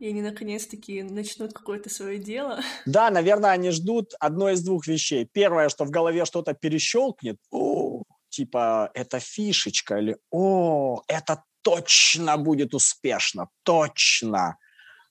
и 0.00 0.08
они 0.08 0.20
наконец-таки 0.20 1.04
начнут 1.04 1.52
какое-то 1.52 1.90
свое 1.90 2.18
дело. 2.18 2.58
Да, 2.84 3.10
наверное, 3.10 3.50
они 3.50 3.70
ждут 3.70 4.14
одной 4.18 4.54
из 4.54 4.62
двух 4.64 4.88
вещей. 4.88 5.24
Первое, 5.24 5.68
что 5.68 5.84
в 5.84 5.90
голове 5.90 6.24
что-то 6.24 6.52
перещелкнет. 6.52 7.38
О, 7.52 8.02
типа, 8.28 8.90
это 8.92 9.20
фишечка. 9.20 9.98
Или, 9.98 10.16
о, 10.32 11.00
это 11.06 11.44
точно 11.64 12.36
будет 12.36 12.74
успешно. 12.74 13.48
Точно. 13.62 14.56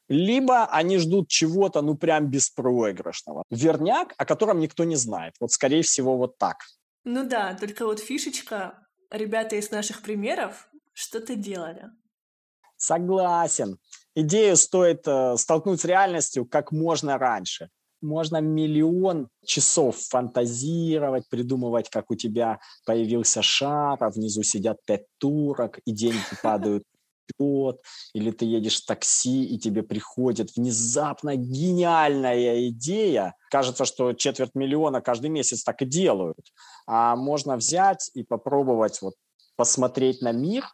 Либо 0.07 0.65
они 0.65 0.97
ждут 0.99 1.27
чего-то, 1.27 1.81
ну, 1.81 1.95
прям 1.95 2.27
беспроигрышного. 2.27 3.43
Верняк, 3.49 4.13
о 4.17 4.25
котором 4.25 4.59
никто 4.59 4.83
не 4.83 4.95
знает. 4.95 5.33
Вот, 5.39 5.51
скорее 5.51 5.81
всего, 5.81 6.17
вот 6.17 6.37
так. 6.37 6.57
Ну 7.03 7.27
да, 7.27 7.53
только 7.55 7.85
вот 7.85 7.99
фишечка, 7.99 8.87
ребята 9.09 9.55
из 9.55 9.71
наших 9.71 10.01
примеров 10.01 10.69
что-то 10.93 11.35
делали. 11.35 11.89
Согласен. 12.77 13.79
Идею 14.15 14.55
стоит 14.57 15.07
э, 15.07 15.35
столкнуть 15.37 15.81
с 15.81 15.85
реальностью 15.85 16.45
как 16.45 16.71
можно 16.71 17.17
раньше. 17.17 17.69
Можно 18.03 18.41
миллион 18.41 19.29
часов 19.45 19.97
фантазировать, 19.97 21.23
придумывать, 21.29 21.89
как 21.89 22.11
у 22.11 22.15
тебя 22.15 22.59
появился 22.85 23.41
шар, 23.41 23.97
а 24.03 24.09
внизу 24.09 24.43
сидят 24.43 24.77
пять 24.85 25.05
турок, 25.19 25.79
и 25.85 25.93
деньги 25.93 26.19
падают 26.43 26.83
вперед, 27.23 27.79
или 28.13 28.31
ты 28.31 28.43
едешь 28.43 28.81
в 28.81 28.85
такси, 28.85 29.45
и 29.45 29.57
тебе 29.57 29.83
приходит 29.83 30.53
внезапно 30.55 31.37
гениальная 31.37 32.67
идея. 32.69 33.35
Кажется, 33.49 33.85
что 33.85 34.11
четверть 34.11 34.53
миллиона 34.53 34.99
каждый 34.99 35.29
месяц 35.29 35.63
так 35.63 35.81
и 35.81 35.85
делают. 35.85 36.51
А 36.85 37.15
можно 37.15 37.55
взять 37.55 38.11
и 38.13 38.23
попробовать 38.23 39.01
вот 39.01 39.13
посмотреть 39.55 40.21
на 40.21 40.33
мир, 40.33 40.65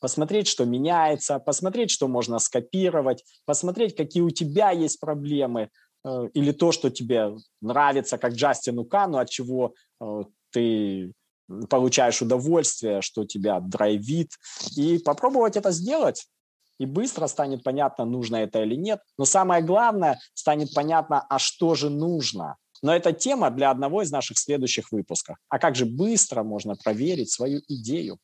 посмотреть, 0.00 0.46
что 0.46 0.64
меняется, 0.64 1.40
посмотреть, 1.40 1.90
что 1.90 2.06
можно 2.06 2.38
скопировать, 2.38 3.24
посмотреть, 3.44 3.96
какие 3.96 4.22
у 4.22 4.30
тебя 4.30 4.70
есть 4.70 5.00
проблемы, 5.00 5.70
или 6.04 6.52
то, 6.52 6.72
что 6.72 6.90
тебе 6.90 7.36
нравится, 7.60 8.18
как 8.18 8.34
Джастину 8.34 8.84
Кану, 8.84 9.18
от 9.18 9.30
чего 9.30 9.74
э, 10.00 10.22
ты 10.50 11.12
получаешь 11.68 12.22
удовольствие, 12.22 13.02
что 13.02 13.24
тебя 13.24 13.60
драйвит, 13.60 14.30
и 14.76 14.98
попробовать 14.98 15.56
это 15.56 15.70
сделать. 15.70 16.26
И 16.78 16.86
быстро 16.86 17.26
станет 17.26 17.64
понятно, 17.64 18.04
нужно 18.04 18.36
это 18.36 18.62
или 18.62 18.76
нет. 18.76 19.00
Но 19.16 19.24
самое 19.24 19.62
главное, 19.62 20.18
станет 20.34 20.72
понятно, 20.74 21.26
а 21.28 21.38
что 21.38 21.74
же 21.74 21.90
нужно. 21.90 22.56
Но 22.82 22.94
это 22.94 23.12
тема 23.12 23.50
для 23.50 23.70
одного 23.70 24.02
из 24.02 24.12
наших 24.12 24.38
следующих 24.38 24.92
выпусков. 24.92 25.36
А 25.48 25.58
как 25.58 25.74
же 25.74 25.86
быстро 25.86 26.44
можно 26.44 26.76
проверить 26.76 27.32
свою 27.32 27.60
идею? 27.66 28.18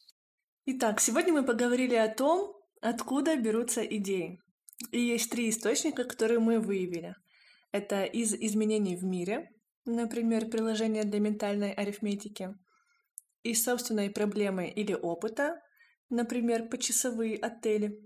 Итак, 0.67 1.01
сегодня 1.01 1.33
мы 1.33 1.43
поговорили 1.45 1.97
о 1.97 2.09
том, 2.09 2.55
откуда 2.81 3.37
берутся 3.37 3.85
идеи. 3.85 4.41
И 4.93 5.01
есть 5.01 5.31
три 5.31 5.51
источника, 5.51 6.05
которые 6.05 6.39
мы 6.39 6.61
выявили. 6.61 7.17
Это 7.75 8.05
из 8.05 8.33
изменений 8.33 8.95
в 8.95 9.03
мире, 9.03 9.51
например, 9.85 10.49
приложение 10.49 11.03
для 11.03 11.19
ментальной 11.19 11.73
арифметики, 11.73 12.55
из 13.43 13.65
собственной 13.65 14.11
проблемы 14.11 14.69
или 14.69 14.95
опыта, 14.95 15.61
например, 16.09 16.69
почасовые 16.69 17.37
отели, 17.37 18.01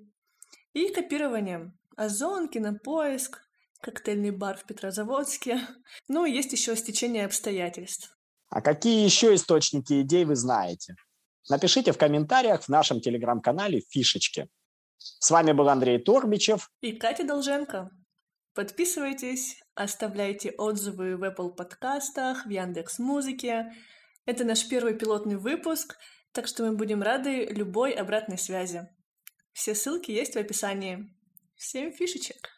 и 0.73 0.89
копирование 0.89 1.71
Озон, 1.97 2.49
Кинопоиск, 2.49 3.43
коктейльный 3.83 4.31
бар 4.31 4.57
в 4.57 4.65
Петрозаводске. 4.65 5.61
Ну, 6.09 6.25
есть 6.25 6.53
еще 6.53 6.75
стечение 6.75 7.27
обстоятельств. 7.27 8.17
А 8.49 8.63
какие 8.63 9.05
еще 9.05 9.35
источники 9.35 10.01
идей 10.01 10.25
вы 10.25 10.35
знаете? 10.35 10.95
Напишите 11.51 11.93
в 11.93 11.99
комментариях 11.99 12.63
в 12.63 12.69
нашем 12.71 13.03
телеграм-канале 13.03 13.83
«Фишечки». 13.91 14.49
С 14.97 15.31
вами 15.31 15.53
был 15.53 15.69
Андрей 15.69 15.99
Торбичев 15.99 16.71
и 16.81 16.93
Катя 16.93 17.25
Долженко. 17.25 17.91
Подписывайтесь, 18.55 19.63
оставляйте 19.75 20.51
отзывы 20.51 21.17
в 21.17 21.23
Apple 21.23 21.55
подкастах, 21.55 22.47
в 22.47 22.51
Яндекс 22.51 22.99
Музыке. 22.99 23.73
Это 24.27 24.45
наш 24.45 24.69
первый 24.69 24.95
пилотный 24.95 25.37
выпуск, 25.37 25.97
так 26.33 26.47
что 26.47 26.65
мы 26.65 26.77
будем 26.77 27.03
рады 27.03 27.47
любой 27.47 27.93
обратной 27.93 28.39
связи. 28.39 28.89
Все 29.53 29.75
ссылки 29.75 30.11
есть 30.11 30.35
в 30.35 30.39
описании. 30.39 31.15
Всем 31.57 31.93
фишечек! 31.93 32.58